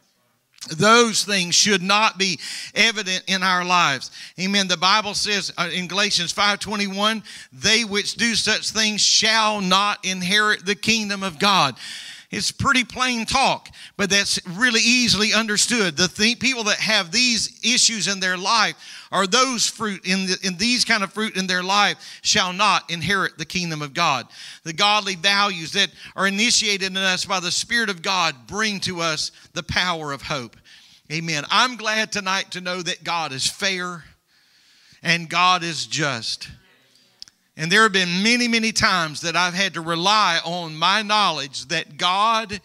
those 0.77 1.23
things 1.23 1.55
should 1.55 1.81
not 1.81 2.17
be 2.17 2.39
evident 2.73 3.23
in 3.27 3.43
our 3.43 3.63
lives. 3.63 4.11
Amen. 4.39 4.67
The 4.67 4.77
bible 4.77 5.13
says 5.13 5.53
uh, 5.57 5.69
in 5.73 5.87
galatians 5.87 6.33
5.21 6.33 7.23
they 7.53 7.83
which 7.83 8.15
do 8.15 8.35
such 8.35 8.71
things 8.71 9.01
shall 9.01 9.61
not 9.61 10.03
inherit 10.03 10.65
the 10.65 10.75
kingdom 10.75 11.23
of 11.23 11.39
god 11.39 11.75
it's 12.31 12.51
pretty 12.51 12.83
plain 12.83 13.25
talk, 13.25 13.69
but 13.97 14.09
that's 14.09 14.39
really 14.47 14.81
easily 14.81 15.33
understood. 15.33 15.95
The 15.95 16.07
th- 16.07 16.39
people 16.39 16.63
that 16.65 16.77
have 16.77 17.11
these 17.11 17.59
issues 17.63 18.07
in 18.07 18.19
their 18.19 18.37
life 18.37 18.75
are 19.11 19.27
those 19.27 19.67
fruit 19.67 20.05
in, 20.05 20.25
the, 20.25 20.37
in 20.43 20.57
these 20.57 20.83
kind 20.83 21.03
of 21.03 21.13
fruit 21.13 21.37
in 21.37 21.47
their 21.47 21.63
life 21.63 22.19
shall 22.23 22.51
not 22.51 22.89
inherit 22.91 23.37
the 23.37 23.45
kingdom 23.45 23.81
of 23.81 23.93
God. 23.93 24.27
The 24.63 24.73
godly 24.73 25.15
values 25.15 25.71
that 25.73 25.91
are 26.15 26.27
initiated 26.27 26.87
in 26.87 26.97
us 26.97 27.25
by 27.25 27.39
the 27.39 27.51
Spirit 27.51 27.89
of 27.89 28.01
God 28.01 28.35
bring 28.47 28.79
to 28.81 29.01
us 29.01 29.31
the 29.53 29.63
power 29.63 30.11
of 30.11 30.23
hope. 30.23 30.57
Amen. 31.11 31.43
I'm 31.51 31.75
glad 31.75 32.11
tonight 32.11 32.51
to 32.51 32.61
know 32.61 32.81
that 32.81 33.03
God 33.03 33.31
is 33.31 33.47
fair 33.47 34.03
and 35.03 35.29
God 35.29 35.63
is 35.63 35.85
just. 35.85 36.49
And 37.57 37.71
there 37.71 37.83
have 37.83 37.93
been 37.93 38.21
many, 38.21 38.47
many 38.47 38.71
times 38.71 39.21
that 39.21 39.35
I've 39.35 39.53
had 39.53 39.75
to 39.75 39.81
rely 39.81 40.39
on 40.43 40.75
my 40.75 41.01
knowledge 41.01 41.67
that 41.67 41.97
God 41.97 42.59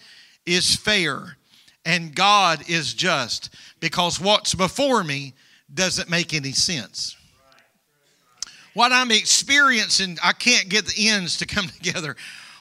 is 0.44 0.74
fair 0.74 1.36
and 1.84 2.14
God 2.14 2.68
is 2.68 2.92
just 2.92 3.54
because 3.78 4.20
what's 4.20 4.54
before 4.54 5.04
me 5.04 5.34
doesn't 5.72 6.10
make 6.10 6.34
any 6.34 6.52
sense. 6.52 7.16
What 8.74 8.92
I'm 8.92 9.10
experiencing, 9.10 10.18
I 10.22 10.32
can't 10.32 10.68
get 10.68 10.86
the 10.86 11.08
ends 11.08 11.38
to 11.38 11.46
come 11.46 11.68
together. 11.82 12.16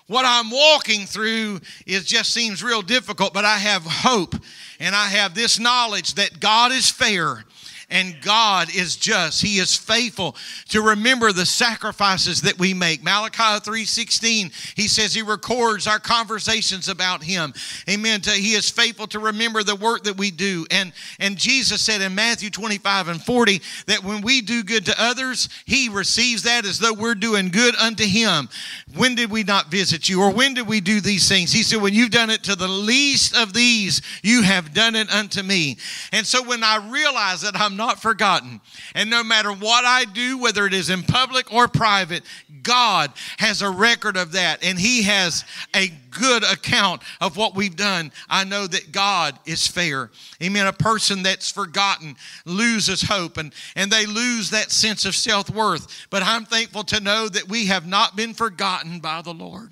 What 0.07 0.25
I'm 0.25 0.49
walking 0.49 1.05
through 1.05 1.59
is 1.85 2.05
just 2.05 2.33
seems 2.33 2.63
real 2.63 2.81
difficult, 2.81 3.33
but 3.33 3.45
I 3.45 3.57
have 3.57 3.83
hope 3.83 4.35
and 4.79 4.95
I 4.95 5.05
have 5.05 5.35
this 5.35 5.59
knowledge 5.59 6.15
that 6.15 6.39
God 6.39 6.71
is 6.71 6.89
fair 6.89 7.43
and 7.89 8.15
God 8.21 8.73
is 8.73 8.95
just. 8.95 9.41
He 9.41 9.57
is 9.57 9.75
faithful 9.75 10.35
to 10.69 10.81
remember 10.81 11.31
the 11.31 11.45
sacrifices 11.45 12.41
that 12.41 12.59
we 12.59 12.73
make. 12.73 13.03
Malachi 13.03 13.59
3:16, 13.59 14.51
he 14.75 14.87
says 14.87 15.13
he 15.13 15.21
records 15.21 15.87
our 15.87 15.99
conversations 15.99 16.87
about 16.87 17.23
him. 17.23 17.53
Amen. 17.89 18.21
He 18.23 18.53
is 18.53 18.69
faithful 18.69 19.07
to 19.07 19.19
remember 19.19 19.63
the 19.63 19.75
work 19.75 20.03
that 20.03 20.17
we 20.17 20.31
do. 20.31 20.65
And 20.71 20.93
and 21.19 21.37
Jesus 21.37 21.81
said 21.81 22.01
in 22.01 22.13
Matthew 22.15 22.49
25 22.49 23.07
and 23.07 23.23
40 23.23 23.61
that 23.87 24.03
when 24.03 24.21
we 24.21 24.41
do 24.41 24.63
good 24.63 24.85
to 24.85 25.01
others, 25.01 25.49
he 25.65 25.89
receives 25.89 26.43
that 26.43 26.65
as 26.65 26.79
though 26.79 26.93
we're 26.93 27.15
doing 27.15 27.49
good 27.49 27.75
unto 27.75 28.05
him. 28.05 28.49
When 28.95 29.15
did 29.15 29.31
we 29.31 29.43
not 29.43 29.71
visit 29.71 30.09
you 30.09 30.21
or 30.21 30.31
when 30.31 30.53
did 30.53 30.67
we 30.67 30.81
do 30.81 31.01
these 31.01 31.27
things? 31.27 31.51
He 31.51 31.63
said 31.63 31.81
when 31.81 31.93
you've 31.93 32.11
done 32.11 32.29
it 32.29 32.43
to 32.43 32.55
the 32.55 32.67
least 32.67 33.35
of 33.35 33.53
these, 33.53 34.01
you 34.21 34.43
have 34.43 34.73
done 34.73 34.95
it 34.95 35.09
unto 35.09 35.41
me. 35.41 35.77
And 36.11 36.25
so 36.25 36.43
when 36.43 36.63
I 36.63 36.77
realize 36.89 37.41
that 37.41 37.59
I'm 37.59 37.77
not 37.79 38.01
forgotten. 38.01 38.59
And 38.93 39.09
no 39.09 39.23
matter 39.23 39.53
what 39.53 39.85
I 39.85 40.03
do, 40.03 40.37
whether 40.37 40.65
it 40.67 40.73
is 40.73 40.89
in 40.89 41.01
public 41.01 41.51
or 41.51 41.69
private, 41.69 42.23
God 42.61 43.13
has 43.37 43.61
a 43.61 43.69
record 43.69 44.17
of 44.17 44.33
that 44.33 44.63
and 44.65 44.77
He 44.77 45.03
has 45.03 45.45
a 45.73 45.87
good 46.11 46.43
account 46.43 47.01
of 47.21 47.37
what 47.37 47.55
we've 47.55 47.77
done. 47.77 48.11
I 48.29 48.43
know 48.43 48.67
that 48.67 48.91
God 48.91 49.39
is 49.45 49.65
fair. 49.65 50.11
Amen. 50.43 50.67
A 50.67 50.73
person 50.73 51.23
that's 51.23 51.49
forgotten 51.49 52.17
loses 52.45 53.01
hope 53.01 53.37
and, 53.37 53.53
and 53.77 53.89
they 53.89 54.05
lose 54.05 54.49
that 54.49 54.71
sense 54.71 55.05
of 55.05 55.15
self 55.15 55.49
worth. 55.49 56.07
But 56.09 56.21
I'm 56.21 56.43
thankful 56.43 56.83
to 56.83 56.99
know 56.99 57.29
that 57.29 57.47
we 57.47 57.67
have 57.67 57.87
not 57.87 58.17
been 58.17 58.33
forgotten 58.33 58.99
by 58.99 59.21
the 59.21 59.33
Lord. 59.33 59.71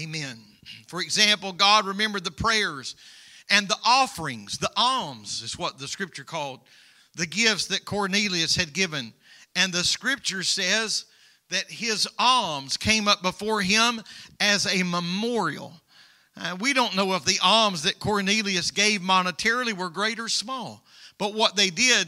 Amen. 0.00 0.40
For 0.88 1.00
example, 1.00 1.52
God 1.52 1.86
remembered 1.86 2.24
the 2.24 2.32
prayers 2.32 2.96
and 3.50 3.68
the 3.68 3.78
offerings, 3.84 4.58
the 4.58 4.70
alms 4.76 5.42
is 5.42 5.58
what 5.58 5.78
the 5.78 5.88
scripture 5.88 6.24
called, 6.24 6.60
the 7.14 7.26
gifts 7.26 7.66
that 7.66 7.84
Cornelius 7.84 8.56
had 8.56 8.72
given. 8.72 9.12
And 9.56 9.72
the 9.72 9.84
scripture 9.84 10.42
says 10.42 11.06
that 11.50 11.70
his 11.70 12.06
alms 12.18 12.76
came 12.76 13.08
up 13.08 13.22
before 13.22 13.62
him 13.62 14.02
as 14.38 14.66
a 14.66 14.82
memorial. 14.82 15.72
Uh, 16.36 16.56
we 16.60 16.72
don't 16.72 16.94
know 16.94 17.14
if 17.14 17.24
the 17.24 17.40
alms 17.42 17.82
that 17.82 17.98
Cornelius 17.98 18.70
gave 18.70 19.00
monetarily 19.00 19.72
were 19.72 19.88
great 19.88 20.20
or 20.20 20.28
small, 20.28 20.84
but 21.16 21.34
what 21.34 21.56
they 21.56 21.70
did, 21.70 22.06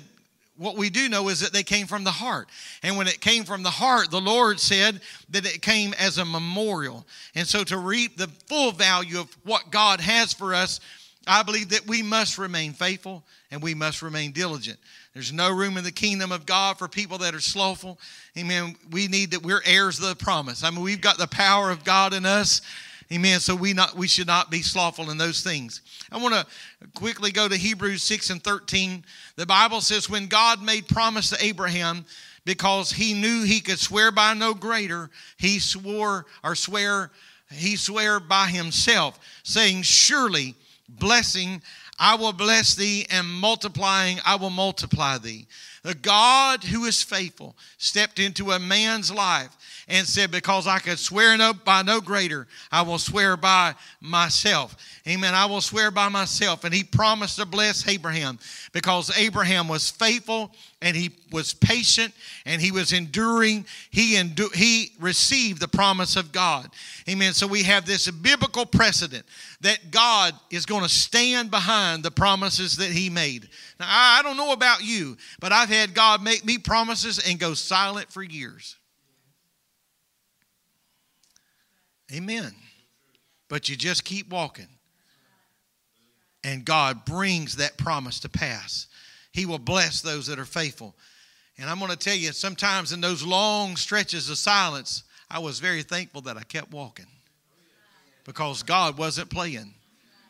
what 0.56 0.76
we 0.76 0.90
do 0.90 1.08
know 1.08 1.28
is 1.30 1.40
that 1.40 1.52
they 1.52 1.62
came 1.62 1.86
from 1.86 2.04
the 2.04 2.10
heart. 2.10 2.48
And 2.82 2.96
when 2.96 3.08
it 3.08 3.20
came 3.20 3.44
from 3.44 3.62
the 3.62 3.70
heart, 3.70 4.10
the 4.10 4.20
Lord 4.20 4.60
said 4.60 5.00
that 5.30 5.46
it 5.46 5.62
came 5.62 5.94
as 5.98 6.18
a 6.18 6.24
memorial. 6.24 7.06
And 7.34 7.48
so 7.48 7.64
to 7.64 7.78
reap 7.78 8.16
the 8.16 8.28
full 8.46 8.70
value 8.70 9.18
of 9.18 9.36
what 9.44 9.70
God 9.70 10.00
has 10.00 10.32
for 10.32 10.54
us, 10.54 10.78
I 11.30 11.44
believe 11.44 11.68
that 11.68 11.86
we 11.86 12.02
must 12.02 12.38
remain 12.38 12.72
faithful 12.72 13.22
and 13.52 13.62
we 13.62 13.72
must 13.72 14.02
remain 14.02 14.32
diligent. 14.32 14.80
There's 15.14 15.32
no 15.32 15.54
room 15.54 15.76
in 15.76 15.84
the 15.84 15.92
kingdom 15.92 16.32
of 16.32 16.44
God 16.44 16.76
for 16.76 16.88
people 16.88 17.18
that 17.18 17.36
are 17.36 17.40
slothful. 17.40 18.00
Amen. 18.36 18.74
We 18.90 19.06
need 19.06 19.30
that 19.30 19.44
we're 19.44 19.62
heirs 19.64 20.00
of 20.00 20.08
the 20.08 20.16
promise. 20.16 20.64
I 20.64 20.70
mean, 20.70 20.80
we've 20.80 21.00
got 21.00 21.18
the 21.18 21.28
power 21.28 21.70
of 21.70 21.84
God 21.84 22.14
in 22.14 22.26
us. 22.26 22.62
Amen. 23.12 23.38
So 23.38 23.54
we 23.54 23.72
not 23.72 23.94
we 23.94 24.08
should 24.08 24.26
not 24.26 24.50
be 24.50 24.60
slothful 24.60 25.08
in 25.10 25.18
those 25.18 25.44
things. 25.44 25.82
I 26.10 26.18
want 26.18 26.34
to 26.34 26.44
quickly 26.96 27.30
go 27.30 27.46
to 27.46 27.56
Hebrews 27.56 28.02
6 28.02 28.30
and 28.30 28.42
13. 28.42 29.04
The 29.36 29.46
Bible 29.46 29.80
says, 29.82 30.10
when 30.10 30.26
God 30.26 30.60
made 30.60 30.88
promise 30.88 31.30
to 31.30 31.44
Abraham, 31.44 32.06
because 32.44 32.90
he 32.90 33.14
knew 33.14 33.44
he 33.44 33.60
could 33.60 33.78
swear 33.78 34.10
by 34.10 34.34
no 34.34 34.52
greater, 34.52 35.10
he 35.36 35.60
swore 35.60 36.26
or 36.42 36.56
swear, 36.56 37.12
he 37.52 37.76
swear 37.76 38.18
by 38.18 38.48
himself, 38.48 39.20
saying, 39.44 39.82
Surely 39.82 40.56
blessing, 40.98 41.62
I 41.98 42.14
will 42.16 42.32
bless 42.32 42.74
thee, 42.74 43.06
and 43.10 43.26
multiplying, 43.26 44.18
I 44.24 44.36
will 44.36 44.50
multiply 44.50 45.18
thee. 45.18 45.46
The 45.82 45.94
God 45.94 46.64
who 46.64 46.84
is 46.84 47.02
faithful 47.02 47.56
stepped 47.78 48.18
into 48.18 48.52
a 48.52 48.58
man's 48.58 49.10
life 49.10 49.56
and 49.90 50.06
said, 50.06 50.30
Because 50.30 50.66
I 50.66 50.78
could 50.78 50.98
swear 50.98 51.36
no, 51.36 51.52
by 51.52 51.82
no 51.82 52.00
greater, 52.00 52.46
I 52.70 52.82
will 52.82 52.98
swear 52.98 53.36
by 53.36 53.74
myself. 54.00 54.76
Amen. 55.06 55.34
I 55.34 55.46
will 55.46 55.60
swear 55.60 55.90
by 55.90 56.08
myself. 56.08 56.64
And 56.64 56.72
he 56.72 56.84
promised 56.84 57.36
to 57.38 57.46
bless 57.46 57.86
Abraham 57.88 58.38
because 58.72 59.10
Abraham 59.18 59.66
was 59.66 59.90
faithful 59.90 60.52
and 60.80 60.96
he 60.96 61.10
was 61.32 61.52
patient 61.52 62.14
and 62.46 62.62
he 62.62 62.70
was 62.70 62.92
enduring. 62.92 63.66
He, 63.90 64.14
endu- 64.14 64.54
he 64.54 64.92
received 65.00 65.60
the 65.60 65.68
promise 65.68 66.14
of 66.14 66.30
God. 66.30 66.70
Amen. 67.08 67.32
So 67.32 67.48
we 67.48 67.64
have 67.64 67.84
this 67.84 68.08
biblical 68.10 68.66
precedent 68.66 69.26
that 69.60 69.90
God 69.90 70.34
is 70.50 70.66
going 70.66 70.84
to 70.84 70.88
stand 70.88 71.50
behind 71.50 72.04
the 72.04 72.12
promises 72.12 72.76
that 72.76 72.90
he 72.90 73.10
made. 73.10 73.48
Now, 73.80 73.86
I 73.88 74.22
don't 74.22 74.36
know 74.36 74.52
about 74.52 74.84
you, 74.84 75.16
but 75.40 75.50
I've 75.50 75.68
had 75.68 75.94
God 75.94 76.22
make 76.22 76.44
me 76.44 76.58
promises 76.58 77.18
and 77.18 77.40
go 77.40 77.54
silent 77.54 78.12
for 78.12 78.22
years. 78.22 78.76
Amen. 82.12 82.54
But 83.48 83.68
you 83.68 83.76
just 83.76 84.04
keep 84.04 84.30
walking. 84.30 84.68
And 86.42 86.64
God 86.64 87.04
brings 87.04 87.56
that 87.56 87.76
promise 87.76 88.20
to 88.20 88.28
pass. 88.28 88.86
He 89.32 89.46
will 89.46 89.58
bless 89.58 90.00
those 90.00 90.26
that 90.28 90.38
are 90.38 90.44
faithful. 90.44 90.94
And 91.58 91.68
I'm 91.68 91.78
going 91.78 91.90
to 91.90 91.96
tell 91.96 92.14
you, 92.14 92.32
sometimes 92.32 92.92
in 92.92 93.00
those 93.00 93.22
long 93.22 93.76
stretches 93.76 94.30
of 94.30 94.38
silence, 94.38 95.02
I 95.30 95.38
was 95.38 95.60
very 95.60 95.82
thankful 95.82 96.22
that 96.22 96.36
I 96.36 96.42
kept 96.42 96.72
walking 96.72 97.06
because 98.24 98.62
God 98.62 98.96
wasn't 98.96 99.30
playing. 99.30 99.74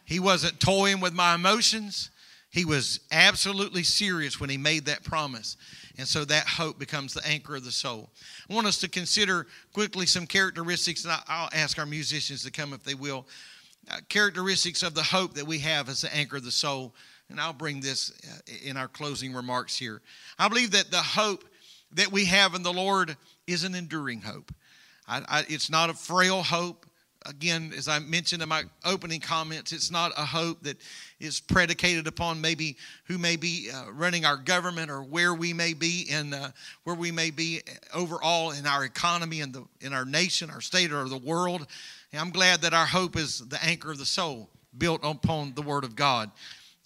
He 0.04 0.18
wasn't 0.18 0.58
toying 0.58 1.00
with 1.00 1.12
my 1.12 1.34
emotions. 1.34 2.10
He 2.50 2.64
was 2.64 3.00
absolutely 3.12 3.84
serious 3.84 4.40
when 4.40 4.50
he 4.50 4.56
made 4.56 4.86
that 4.86 5.04
promise. 5.04 5.56
And 5.98 6.06
so 6.06 6.24
that 6.24 6.46
hope 6.46 6.78
becomes 6.80 7.14
the 7.14 7.24
anchor 7.26 7.56
of 7.56 7.64
the 7.64 7.70
soul. 7.70 8.10
I 8.48 8.54
want 8.54 8.66
us 8.66 8.78
to 8.78 8.88
consider 8.88 9.46
quickly 9.72 10.04
some 10.04 10.26
characteristics, 10.26 11.04
and 11.04 11.14
I'll 11.28 11.48
ask 11.52 11.78
our 11.78 11.86
musicians 11.86 12.42
to 12.42 12.50
come 12.50 12.72
if 12.72 12.82
they 12.82 12.94
will. 12.94 13.26
Uh, 13.88 13.98
characteristics 14.08 14.82
of 14.82 14.94
the 14.94 15.02
hope 15.02 15.34
that 15.34 15.46
we 15.46 15.58
have 15.60 15.88
as 15.88 16.00
the 16.00 16.14
anchor 16.14 16.36
of 16.36 16.44
the 16.44 16.50
soul. 16.50 16.92
And 17.28 17.40
I'll 17.40 17.52
bring 17.52 17.80
this 17.80 18.12
uh, 18.28 18.52
in 18.64 18.76
our 18.76 18.88
closing 18.88 19.32
remarks 19.32 19.76
here. 19.76 20.02
I 20.36 20.48
believe 20.48 20.72
that 20.72 20.90
the 20.90 20.96
hope 20.96 21.44
that 21.92 22.10
we 22.10 22.24
have 22.24 22.54
in 22.54 22.64
the 22.64 22.72
Lord 22.72 23.16
is 23.46 23.62
an 23.62 23.76
enduring 23.76 24.22
hope. 24.22 24.52
I, 25.06 25.22
I, 25.28 25.44
it's 25.48 25.70
not 25.70 25.88
a 25.88 25.94
frail 25.94 26.42
hope 26.42 26.86
again, 27.26 27.72
as 27.76 27.88
I 27.88 27.98
mentioned 27.98 28.42
in 28.42 28.48
my 28.48 28.64
opening 28.84 29.20
comments, 29.20 29.72
it's 29.72 29.90
not 29.90 30.12
a 30.16 30.24
hope 30.24 30.62
that 30.62 30.78
is 31.18 31.40
predicated 31.40 32.06
upon 32.06 32.40
maybe 32.40 32.76
who 33.04 33.18
may 33.18 33.36
be 33.36 33.70
uh, 33.72 33.92
running 33.92 34.24
our 34.24 34.36
government 34.36 34.90
or 34.90 35.02
where 35.02 35.34
we 35.34 35.52
may 35.52 35.74
be 35.74 36.06
in 36.08 36.32
uh, 36.32 36.50
where 36.84 36.96
we 36.96 37.12
may 37.12 37.30
be 37.30 37.60
overall 37.94 38.52
in 38.52 38.66
our 38.66 38.84
economy 38.84 39.40
and 39.40 39.52
the 39.52 39.64
in 39.80 39.92
our 39.92 40.04
nation, 40.04 40.50
our 40.50 40.60
state, 40.60 40.92
or 40.92 41.08
the 41.08 41.18
world. 41.18 41.66
And 42.12 42.20
I'm 42.20 42.30
glad 42.30 42.62
that 42.62 42.74
our 42.74 42.86
hope 42.86 43.16
is 43.16 43.40
the 43.40 43.62
anchor 43.64 43.90
of 43.90 43.98
the 43.98 44.06
soul, 44.06 44.48
built 44.76 45.00
upon 45.04 45.54
the 45.54 45.62
Word 45.62 45.84
of 45.84 45.94
God. 45.94 46.30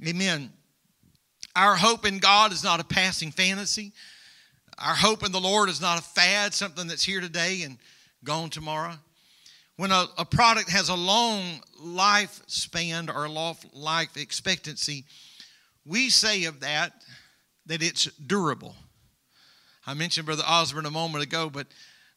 Amen. 0.06 0.52
Our 1.56 1.76
hope 1.76 2.04
in 2.04 2.18
God 2.18 2.52
is 2.52 2.64
not 2.64 2.80
a 2.80 2.84
passing 2.84 3.30
fantasy. 3.30 3.92
Our 4.76 4.94
hope 4.94 5.24
in 5.24 5.30
the 5.30 5.40
Lord 5.40 5.68
is 5.68 5.80
not 5.80 6.00
a 6.00 6.02
fad, 6.02 6.52
something 6.52 6.88
that's 6.88 7.04
here 7.04 7.20
today 7.20 7.62
and 7.62 7.78
gone 8.24 8.50
tomorrow 8.50 8.98
when 9.76 9.90
a, 9.90 10.06
a 10.18 10.24
product 10.24 10.70
has 10.70 10.88
a 10.88 10.94
long 10.94 11.60
lifespan 11.82 13.12
or 13.12 13.28
life 13.72 14.16
expectancy, 14.16 15.04
we 15.84 16.10
say 16.10 16.44
of 16.44 16.60
that 16.60 16.92
that 17.66 17.82
it's 17.82 18.04
durable. 18.26 18.74
I 19.86 19.94
mentioned 19.94 20.26
Brother 20.26 20.44
Osborne 20.46 20.86
a 20.86 20.90
moment 20.90 21.24
ago, 21.24 21.50
but 21.50 21.66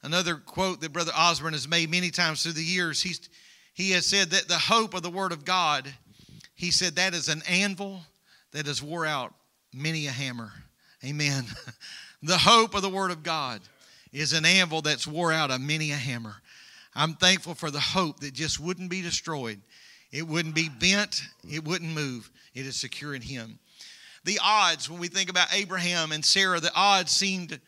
another 0.03 0.35
quote 0.35 0.81
that 0.81 0.93
Brother 0.93 1.11
Osborne 1.15 1.53
has 1.53 1.67
made 1.67 1.89
many 1.89 2.11
times 2.11 2.43
through 2.43 2.53
the 2.53 2.63
years, 2.63 3.01
he's, 3.01 3.29
he 3.73 3.91
has 3.91 4.05
said 4.05 4.29
that 4.31 4.47
the 4.47 4.57
hope 4.57 4.93
of 4.93 5.03
the 5.03 5.09
Word 5.09 5.31
of 5.31 5.45
God, 5.45 5.87
he 6.55 6.71
said 6.71 6.95
that 6.95 7.13
is 7.13 7.27
an 7.27 7.41
anvil 7.49 8.01
that 8.51 8.67
has 8.67 8.81
wore 8.81 9.05
out 9.05 9.33
many 9.73 10.07
a 10.07 10.11
hammer. 10.11 10.51
Amen. 11.03 11.45
the 12.23 12.37
hope 12.37 12.73
of 12.73 12.81
the 12.81 12.89
Word 12.89 13.11
of 13.11 13.23
God 13.23 13.61
is 14.13 14.33
an 14.33 14.45
anvil 14.45 14.81
that's 14.81 15.07
wore 15.07 15.31
out 15.31 15.51
a 15.51 15.59
many 15.59 15.91
a 15.91 15.95
hammer. 15.95 16.35
I'm 16.97 17.13
thankful 17.13 17.53
for 17.53 17.69
the 17.69 17.79
hope 17.79 18.21
that 18.21 18.33
just 18.33 18.59
wouldn't 18.59 18.89
be 18.89 19.03
destroyed. 19.03 19.61
It 20.11 20.27
wouldn't 20.27 20.55
be 20.55 20.67
bent, 20.67 21.21
it 21.47 21.63
wouldn't 21.63 21.93
move. 21.93 22.31
It 22.55 22.65
is 22.65 22.75
secure 22.75 23.13
in 23.13 23.21
Him. 23.21 23.59
The 24.23 24.39
odds, 24.43 24.89
when 24.89 24.99
we 24.99 25.07
think 25.07 25.29
about 25.29 25.53
Abraham 25.53 26.11
and 26.11 26.25
Sarah, 26.25 26.59
the 26.59 26.73
odds 26.73 27.11
seemed 27.11 27.59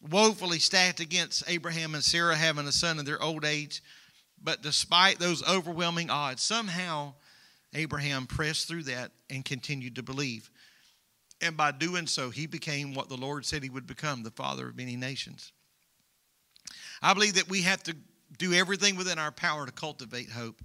woefully 0.00 0.58
stacked 0.58 1.00
against 1.00 1.44
Abraham 1.46 1.94
and 1.94 2.02
Sarah 2.02 2.34
having 2.34 2.66
a 2.66 2.72
son 2.72 2.98
in 2.98 3.04
their 3.04 3.22
old 3.22 3.44
age. 3.44 3.82
But 4.42 4.62
despite 4.62 5.18
those 5.18 5.46
overwhelming 5.46 6.08
odds, 6.08 6.42
somehow 6.42 7.12
Abraham 7.74 8.26
pressed 8.26 8.68
through 8.68 8.84
that 8.84 9.10
and 9.28 9.44
continued 9.44 9.96
to 9.96 10.02
believe. 10.02 10.50
And 11.42 11.58
by 11.58 11.72
doing 11.72 12.06
so, 12.06 12.30
he 12.30 12.46
became 12.46 12.94
what 12.94 13.10
the 13.10 13.16
Lord 13.16 13.44
said 13.44 13.62
he 13.62 13.70
would 13.70 13.86
become 13.86 14.22
the 14.22 14.30
father 14.30 14.68
of 14.68 14.76
many 14.76 14.96
nations. 14.96 15.52
I 17.02 17.12
believe 17.12 17.34
that 17.34 17.50
we 17.50 17.62
have 17.62 17.82
to 17.84 17.94
do 18.36 18.52
everything 18.52 18.96
within 18.96 19.18
our 19.18 19.32
power 19.32 19.64
to 19.64 19.72
cultivate 19.72 20.30
hope 20.30 20.60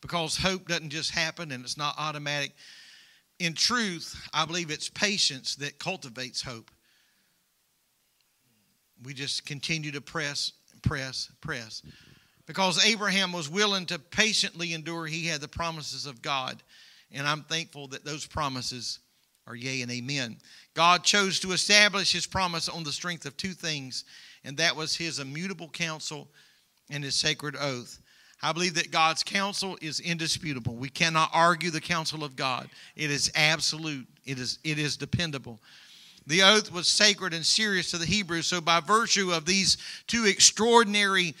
because 0.00 0.36
hope 0.36 0.68
doesn't 0.68 0.90
just 0.90 1.12
happen 1.12 1.50
and 1.50 1.64
it's 1.64 1.78
not 1.78 1.94
automatic. 1.96 2.52
In 3.38 3.54
truth, 3.54 4.14
I 4.34 4.44
believe 4.44 4.70
it's 4.70 4.88
patience 4.90 5.54
that 5.56 5.78
cultivates 5.78 6.42
hope. 6.42 6.70
We 9.02 9.14
just 9.14 9.46
continue 9.46 9.92
to 9.92 10.00
press, 10.00 10.52
press, 10.82 11.30
press. 11.40 11.82
Because 12.46 12.84
Abraham 12.84 13.32
was 13.32 13.48
willing 13.48 13.86
to 13.86 13.98
patiently 13.98 14.74
endure, 14.74 15.06
he 15.06 15.26
had 15.26 15.40
the 15.40 15.48
promises 15.48 16.04
of 16.04 16.20
God. 16.20 16.62
And 17.10 17.26
I'm 17.26 17.42
thankful 17.42 17.88
that 17.88 18.04
those 18.04 18.26
promises 18.26 18.98
are 19.46 19.56
yea 19.56 19.80
and 19.80 19.90
amen. 19.90 20.36
God 20.74 21.02
chose 21.02 21.40
to 21.40 21.52
establish 21.52 22.12
his 22.12 22.26
promise 22.26 22.68
on 22.68 22.84
the 22.84 22.92
strength 22.92 23.24
of 23.24 23.36
two 23.36 23.52
things, 23.52 24.04
and 24.44 24.56
that 24.58 24.76
was 24.76 24.96
his 24.96 25.18
immutable 25.18 25.68
counsel 25.68 26.28
and 26.90 27.04
his 27.04 27.14
sacred 27.14 27.56
oath. 27.58 28.00
I 28.42 28.52
believe 28.52 28.74
that 28.74 28.90
God's 28.90 29.22
counsel 29.22 29.78
is 29.80 30.00
indisputable. 30.00 30.74
We 30.74 30.90
cannot 30.90 31.30
argue 31.32 31.70
the 31.70 31.80
counsel 31.80 32.24
of 32.24 32.36
God. 32.36 32.68
It 32.94 33.10
is 33.10 33.32
absolute. 33.34 34.06
It 34.26 34.38
is 34.38 34.58
it 34.64 34.78
is 34.78 34.96
dependable. 34.96 35.60
The 36.26 36.42
oath 36.42 36.72
was 36.72 36.88
sacred 36.88 37.34
and 37.34 37.44
serious 37.44 37.90
to 37.90 37.98
the 37.98 38.06
Hebrews. 38.06 38.46
So 38.46 38.60
by 38.60 38.80
virtue 38.80 39.32
of 39.32 39.44
these 39.44 39.76
two 40.06 40.24
extraordinary 40.26 41.34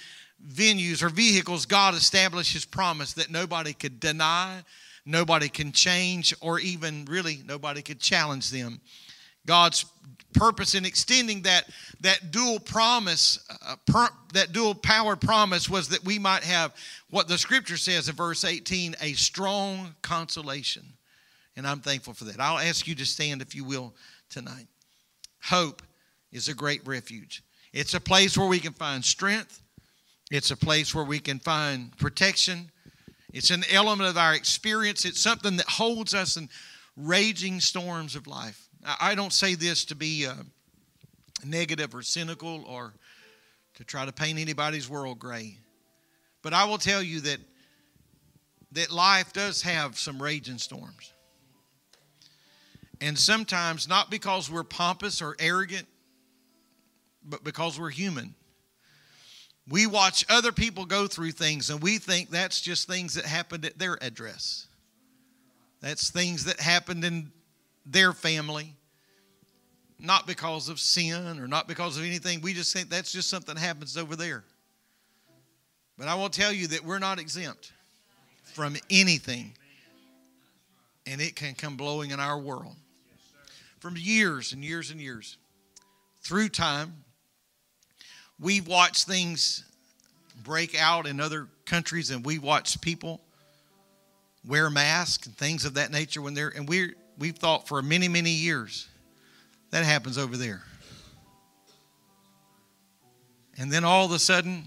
venues 0.46 1.02
or 1.02 1.08
vehicles, 1.08 1.66
God 1.66 1.94
established 1.94 2.52
his 2.52 2.64
promise 2.64 3.14
that 3.14 3.30
nobody 3.30 3.72
could 3.72 3.98
deny, 4.00 4.62
nobody 5.06 5.48
can 5.48 5.72
change, 5.72 6.34
or 6.40 6.58
even 6.58 7.06
really 7.06 7.42
nobody 7.46 7.82
could 7.82 8.00
challenge 8.00 8.50
them. 8.50 8.80
God's 9.46 9.84
purpose 10.34 10.74
in 10.74 10.84
extending 10.84 11.42
that, 11.42 11.68
that 12.00 12.30
dual 12.30 12.58
promise, 12.58 13.38
uh, 13.66 13.76
per, 13.86 14.08
that 14.34 14.52
dual 14.52 14.74
power 14.74 15.16
promise 15.16 15.70
was 15.70 15.88
that 15.88 16.04
we 16.04 16.18
might 16.18 16.42
have 16.42 16.74
what 17.10 17.28
the 17.28 17.38
scripture 17.38 17.76
says 17.76 18.08
in 18.08 18.14
verse 18.14 18.44
18 18.44 18.96
a 19.00 19.12
strong 19.12 19.94
consolation. 20.02 20.84
And 21.56 21.66
I'm 21.66 21.80
thankful 21.80 22.14
for 22.14 22.24
that. 22.24 22.40
I'll 22.40 22.58
ask 22.58 22.86
you 22.86 22.96
to 22.96 23.06
stand, 23.06 23.40
if 23.40 23.54
you 23.54 23.64
will, 23.64 23.94
tonight. 24.28 24.66
Hope 25.40 25.82
is 26.32 26.48
a 26.48 26.54
great 26.54 26.86
refuge. 26.86 27.42
It's 27.72 27.94
a 27.94 28.00
place 28.00 28.36
where 28.36 28.48
we 28.48 28.58
can 28.58 28.72
find 28.72 29.04
strength, 29.04 29.62
it's 30.30 30.50
a 30.50 30.56
place 30.56 30.94
where 30.94 31.04
we 31.04 31.20
can 31.20 31.38
find 31.38 31.96
protection. 31.96 32.70
It's 33.32 33.50
an 33.50 33.64
element 33.72 34.08
of 34.08 34.16
our 34.16 34.32
experience. 34.32 35.04
It's 35.04 35.20
something 35.20 35.56
that 35.56 35.68
holds 35.68 36.14
us 36.14 36.36
in 36.36 36.48
raging 36.96 37.58
storms 37.58 38.14
of 38.14 38.28
life. 38.28 38.63
I 38.84 39.14
don't 39.14 39.32
say 39.32 39.54
this 39.54 39.86
to 39.86 39.94
be 39.94 40.26
uh, 40.26 40.34
negative 41.44 41.94
or 41.94 42.02
cynical 42.02 42.64
or 42.66 42.92
to 43.74 43.84
try 43.84 44.04
to 44.04 44.12
paint 44.12 44.38
anybody's 44.38 44.88
world 44.88 45.18
gray. 45.18 45.58
But 46.42 46.52
I 46.52 46.64
will 46.64 46.78
tell 46.78 47.02
you 47.02 47.20
that 47.20 47.38
that 48.72 48.90
life 48.90 49.32
does 49.32 49.62
have 49.62 49.96
some 49.96 50.20
raging 50.20 50.58
storms. 50.58 51.12
And 53.00 53.18
sometimes 53.18 53.88
not 53.88 54.10
because 54.10 54.50
we're 54.50 54.64
pompous 54.64 55.22
or 55.22 55.36
arrogant, 55.38 55.86
but 57.24 57.42
because 57.44 57.78
we're 57.78 57.90
human. 57.90 58.34
We 59.68 59.86
watch 59.86 60.26
other 60.28 60.52
people 60.52 60.84
go 60.84 61.06
through 61.06 61.32
things 61.32 61.70
and 61.70 61.80
we 61.80 61.98
think 61.98 62.30
that's 62.30 62.60
just 62.60 62.86
things 62.86 63.14
that 63.14 63.24
happened 63.24 63.64
at 63.64 63.78
their 63.78 63.96
address. 64.02 64.66
That's 65.80 66.10
things 66.10 66.44
that 66.44 66.60
happened 66.60 67.04
in 67.04 67.32
their 67.86 68.12
family, 68.12 68.74
not 69.98 70.26
because 70.26 70.68
of 70.68 70.80
sin 70.80 71.38
or 71.38 71.46
not 71.46 71.68
because 71.68 71.96
of 71.96 72.04
anything. 72.04 72.40
We 72.40 72.52
just 72.52 72.72
think 72.72 72.90
that's 72.90 73.12
just 73.12 73.28
something 73.28 73.54
that 73.54 73.60
happens 73.60 73.96
over 73.96 74.16
there. 74.16 74.44
But 75.96 76.08
I 76.08 76.14
will 76.14 76.28
tell 76.28 76.52
you 76.52 76.66
that 76.68 76.84
we're 76.84 76.98
not 76.98 77.18
exempt 77.18 77.72
from 78.52 78.76
anything, 78.90 79.52
and 81.06 81.20
it 81.20 81.36
can 81.36 81.54
come 81.54 81.76
blowing 81.76 82.10
in 82.10 82.20
our 82.20 82.38
world 82.38 82.74
from 83.78 83.96
years 83.96 84.52
and 84.52 84.64
years 84.64 84.90
and 84.90 85.00
years. 85.00 85.36
through 86.22 86.48
time. 86.48 87.04
We've 88.40 88.66
watched 88.66 89.06
things 89.06 89.62
break 90.42 90.74
out 90.74 91.06
in 91.06 91.20
other 91.20 91.48
countries, 91.66 92.10
and 92.10 92.24
we 92.24 92.38
watch 92.38 92.80
people 92.80 93.20
wear 94.46 94.70
masks 94.70 95.26
and 95.26 95.36
things 95.36 95.64
of 95.64 95.74
that 95.74 95.90
nature 95.90 96.20
when 96.20 96.34
they're 96.34 96.48
and 96.48 96.68
we 96.68 96.92
we've 97.18 97.36
thought 97.36 97.66
for 97.66 97.80
many 97.80 98.08
many 98.08 98.30
years 98.30 98.88
that 99.74 99.84
happens 99.84 100.18
over 100.18 100.36
there. 100.36 100.62
And 103.58 103.72
then 103.72 103.82
all 103.82 104.06
of 104.06 104.12
a 104.12 104.20
sudden 104.20 104.66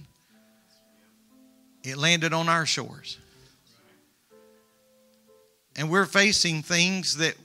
it 1.82 1.95
landed 1.95 2.34
on 2.34 2.49
our 2.49 2.66
shores. 2.66 3.18
And 5.78 5.89
we're 5.89 6.08
facing 6.08 6.62
things 6.62 7.16
that 7.20 7.36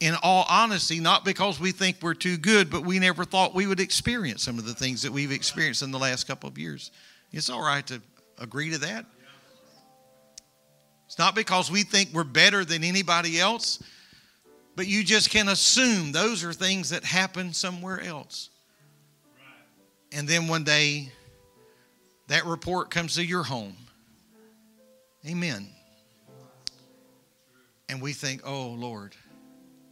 in 0.00 0.16
all 0.24 0.44
honesty 0.48 0.98
not 0.98 1.24
because 1.24 1.60
we 1.60 1.70
think 1.70 1.98
we're 2.02 2.14
too 2.14 2.36
good 2.36 2.68
but 2.68 2.84
we 2.84 2.98
never 2.98 3.24
thought 3.24 3.54
we 3.54 3.68
would 3.68 3.78
experience 3.78 4.42
some 4.42 4.58
of 4.58 4.64
the 4.64 4.74
things 4.74 5.02
that 5.02 5.12
we've 5.12 5.30
experienced 5.30 5.82
in 5.82 5.92
the 5.92 6.00
last 6.00 6.26
couple 6.26 6.48
of 6.48 6.58
years. 6.58 6.90
It's 7.30 7.48
all 7.48 7.62
right 7.62 7.86
to 7.86 8.02
agree 8.38 8.70
to 8.70 8.78
that. 8.78 9.06
It's 11.06 11.18
not 11.18 11.36
because 11.36 11.70
we 11.70 11.84
think 11.84 12.10
we're 12.12 12.24
better 12.24 12.64
than 12.64 12.82
anybody 12.82 13.38
else, 13.38 13.80
but 14.78 14.86
you 14.86 15.02
just 15.02 15.30
can 15.30 15.48
assume 15.48 16.12
those 16.12 16.44
are 16.44 16.52
things 16.52 16.90
that 16.90 17.04
happen 17.04 17.52
somewhere 17.52 18.00
else. 18.00 18.48
And 20.12 20.28
then 20.28 20.46
one 20.46 20.62
day, 20.62 21.10
that 22.28 22.46
report 22.46 22.88
comes 22.88 23.16
to 23.16 23.26
your 23.26 23.42
home. 23.42 23.74
Amen. 25.26 25.66
And 27.88 28.00
we 28.00 28.12
think, 28.12 28.42
oh 28.44 28.68
Lord, 28.68 29.16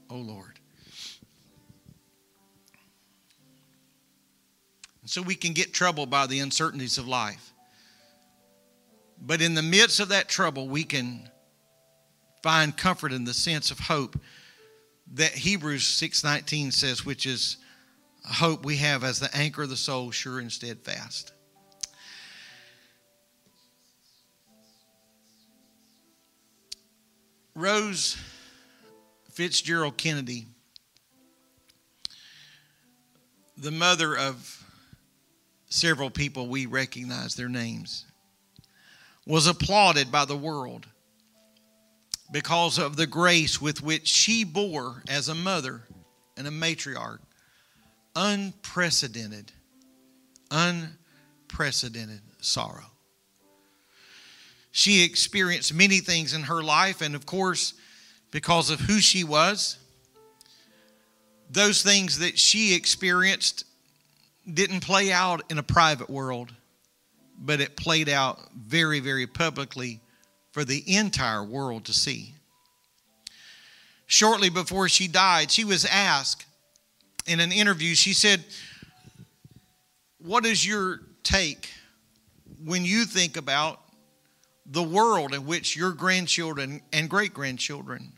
oh 0.08 0.18
Lord. 0.18 0.56
And 5.02 5.10
so 5.10 5.20
we 5.20 5.34
can 5.34 5.52
get 5.52 5.74
troubled 5.74 6.10
by 6.10 6.28
the 6.28 6.38
uncertainties 6.38 6.96
of 6.96 7.08
life. 7.08 7.52
But 9.20 9.42
in 9.42 9.54
the 9.54 9.62
midst 9.62 9.98
of 9.98 10.10
that 10.10 10.28
trouble, 10.28 10.68
we 10.68 10.84
can 10.84 11.28
find 12.40 12.76
comfort 12.76 13.12
in 13.12 13.24
the 13.24 13.34
sense 13.34 13.72
of 13.72 13.80
hope 13.80 14.16
that 15.14 15.32
Hebrews 15.32 15.84
6:19 15.84 16.72
says, 16.72 17.04
which 17.04 17.26
is 17.26 17.58
a 18.24 18.32
hope 18.32 18.64
we 18.64 18.76
have 18.78 19.04
as 19.04 19.20
the 19.20 19.34
anchor 19.34 19.62
of 19.62 19.68
the 19.68 19.76
soul, 19.76 20.10
sure 20.10 20.38
and 20.38 20.52
steadfast. 20.52 21.32
Rose 27.54 28.16
Fitzgerald 29.32 29.96
Kennedy, 29.96 30.46
the 33.56 33.70
mother 33.70 34.16
of 34.16 34.64
several 35.68 36.10
people 36.10 36.48
we 36.48 36.66
recognize 36.66 37.34
their 37.34 37.48
names 37.48 38.04
was 39.26 39.46
applauded 39.46 40.12
by 40.12 40.24
the 40.24 40.36
world 40.36 40.86
because 42.30 42.78
of 42.78 42.96
the 42.96 43.06
grace 43.06 43.60
with 43.60 43.82
which 43.82 44.06
she 44.06 44.44
bore 44.44 45.02
as 45.08 45.28
a 45.28 45.34
mother 45.34 45.82
and 46.36 46.46
a 46.46 46.50
matriarch 46.50 47.20
unprecedented, 48.14 49.52
unprecedented 50.50 52.22
sorrow. 52.40 52.86
She 54.72 55.04
experienced 55.04 55.74
many 55.74 55.98
things 55.98 56.32
in 56.32 56.42
her 56.44 56.62
life, 56.62 57.02
and 57.02 57.14
of 57.14 57.26
course, 57.26 57.74
because 58.30 58.70
of 58.70 58.80
who 58.80 59.00
she 59.00 59.22
was, 59.22 59.78
those 61.50 61.82
things 61.82 62.18
that 62.18 62.38
she 62.38 62.74
experienced 62.74 63.64
didn't 64.52 64.80
play 64.80 65.12
out 65.12 65.42
in 65.50 65.58
a 65.58 65.62
private 65.62 66.08
world 66.08 66.52
but 67.38 67.60
it 67.60 67.76
played 67.76 68.08
out 68.08 68.38
very, 68.54 69.00
very 69.00 69.26
publicly 69.26 70.00
for 70.56 70.64
the 70.64 70.96
entire 70.96 71.44
world 71.44 71.84
to 71.84 71.92
see. 71.92 72.32
Shortly 74.06 74.48
before 74.48 74.88
she 74.88 75.06
died, 75.06 75.50
she 75.50 75.64
was 75.64 75.84
asked 75.84 76.46
in 77.26 77.40
an 77.40 77.52
interview, 77.52 77.94
she 77.94 78.14
said, 78.14 78.42
What 80.16 80.46
is 80.46 80.66
your 80.66 81.00
take 81.22 81.68
when 82.64 82.86
you 82.86 83.04
think 83.04 83.36
about 83.36 83.82
the 84.64 84.82
world 84.82 85.34
in 85.34 85.44
which 85.44 85.76
your 85.76 85.92
grandchildren 85.92 86.80
and 86.90 87.10
great 87.10 87.34
grandchildren 87.34 88.14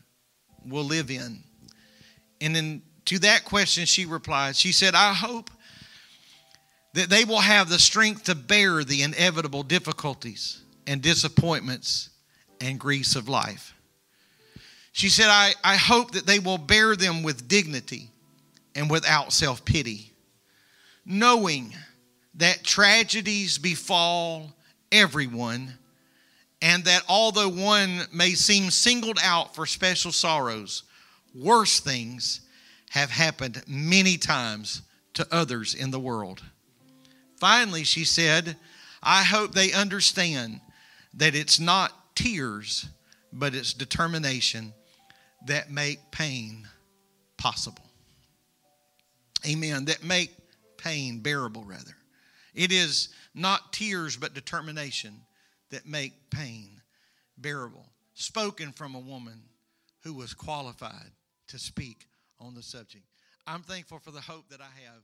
will 0.65 0.85
live 0.85 1.11
in? 1.11 1.43
And 2.39 2.55
then 2.55 2.83
to 3.07 3.19
that 3.19 3.43
question, 3.43 3.83
she 3.83 4.05
replied, 4.05 4.55
She 4.55 4.71
said, 4.71 4.95
I 4.95 5.13
hope 5.13 5.49
that 6.93 7.09
they 7.09 7.25
will 7.25 7.41
have 7.41 7.67
the 7.67 7.79
strength 7.79 8.23
to 8.23 8.33
bear 8.33 8.85
the 8.85 9.03
inevitable 9.03 9.63
difficulties 9.63 10.63
and 10.87 11.01
disappointments 11.01 12.11
and 12.61 12.79
griefs 12.79 13.15
of 13.15 13.29
life. 13.29 13.73
She 14.91 15.09
said, 15.09 15.27
I, 15.29 15.53
I 15.63 15.77
hope 15.77 16.11
that 16.11 16.25
they 16.25 16.39
will 16.39 16.57
bear 16.57 16.95
them 16.95 17.23
with 17.23 17.47
dignity 17.47 18.09
and 18.75 18.89
without 18.89 19.31
self 19.33 19.63
pity, 19.63 20.11
knowing 21.05 21.73
that 22.35 22.63
tragedies 22.63 23.57
befall 23.57 24.53
everyone, 24.91 25.73
and 26.61 26.83
that 26.85 27.03
although 27.07 27.49
one 27.49 28.01
may 28.11 28.31
seem 28.31 28.69
singled 28.69 29.19
out 29.23 29.55
for 29.55 29.65
special 29.65 30.11
sorrows, 30.11 30.83
worse 31.33 31.79
things 31.79 32.41
have 32.89 33.11
happened 33.11 33.61
many 33.67 34.17
times 34.17 34.81
to 35.13 35.27
others 35.31 35.75
in 35.75 35.91
the 35.91 35.99
world. 35.99 36.41
Finally, 37.37 37.83
she 37.83 38.03
said, 38.03 38.55
I 39.01 39.23
hope 39.23 39.53
they 39.53 39.71
understand 39.71 40.59
that 41.13 41.35
it's 41.35 41.59
not 41.59 41.93
tears, 42.19 42.87
but 43.31 43.55
it's 43.55 43.73
determination 43.73 44.73
that 45.47 45.71
make 45.71 46.11
pain 46.11 46.67
possible. 47.37 47.85
Amen. 49.47 49.85
That 49.85 50.03
make 50.03 50.35
pain 50.77 51.21
bearable, 51.21 51.63
rather. 51.63 51.95
It 52.53 52.73
is 52.73 53.07
not 53.33 53.71
tears, 53.71 54.17
but 54.17 54.33
determination 54.33 55.21
that 55.71 55.87
make 55.87 56.29
pain 56.29 56.81
bearable. 57.37 57.85
Spoken 58.15 58.73
from 58.73 58.95
a 58.95 58.99
woman 58.99 59.43
who 60.03 60.13
was 60.13 60.33
qualified 60.33 61.11
to 61.47 61.57
speak 61.57 62.09
on 62.37 62.53
the 62.53 62.63
subject. 62.63 63.05
I'm 63.47 63.61
thankful 63.61 63.99
for 63.99 64.11
the 64.11 64.19
hope 64.19 64.49
that 64.49 64.59
I 64.59 64.67
have. 64.83 65.03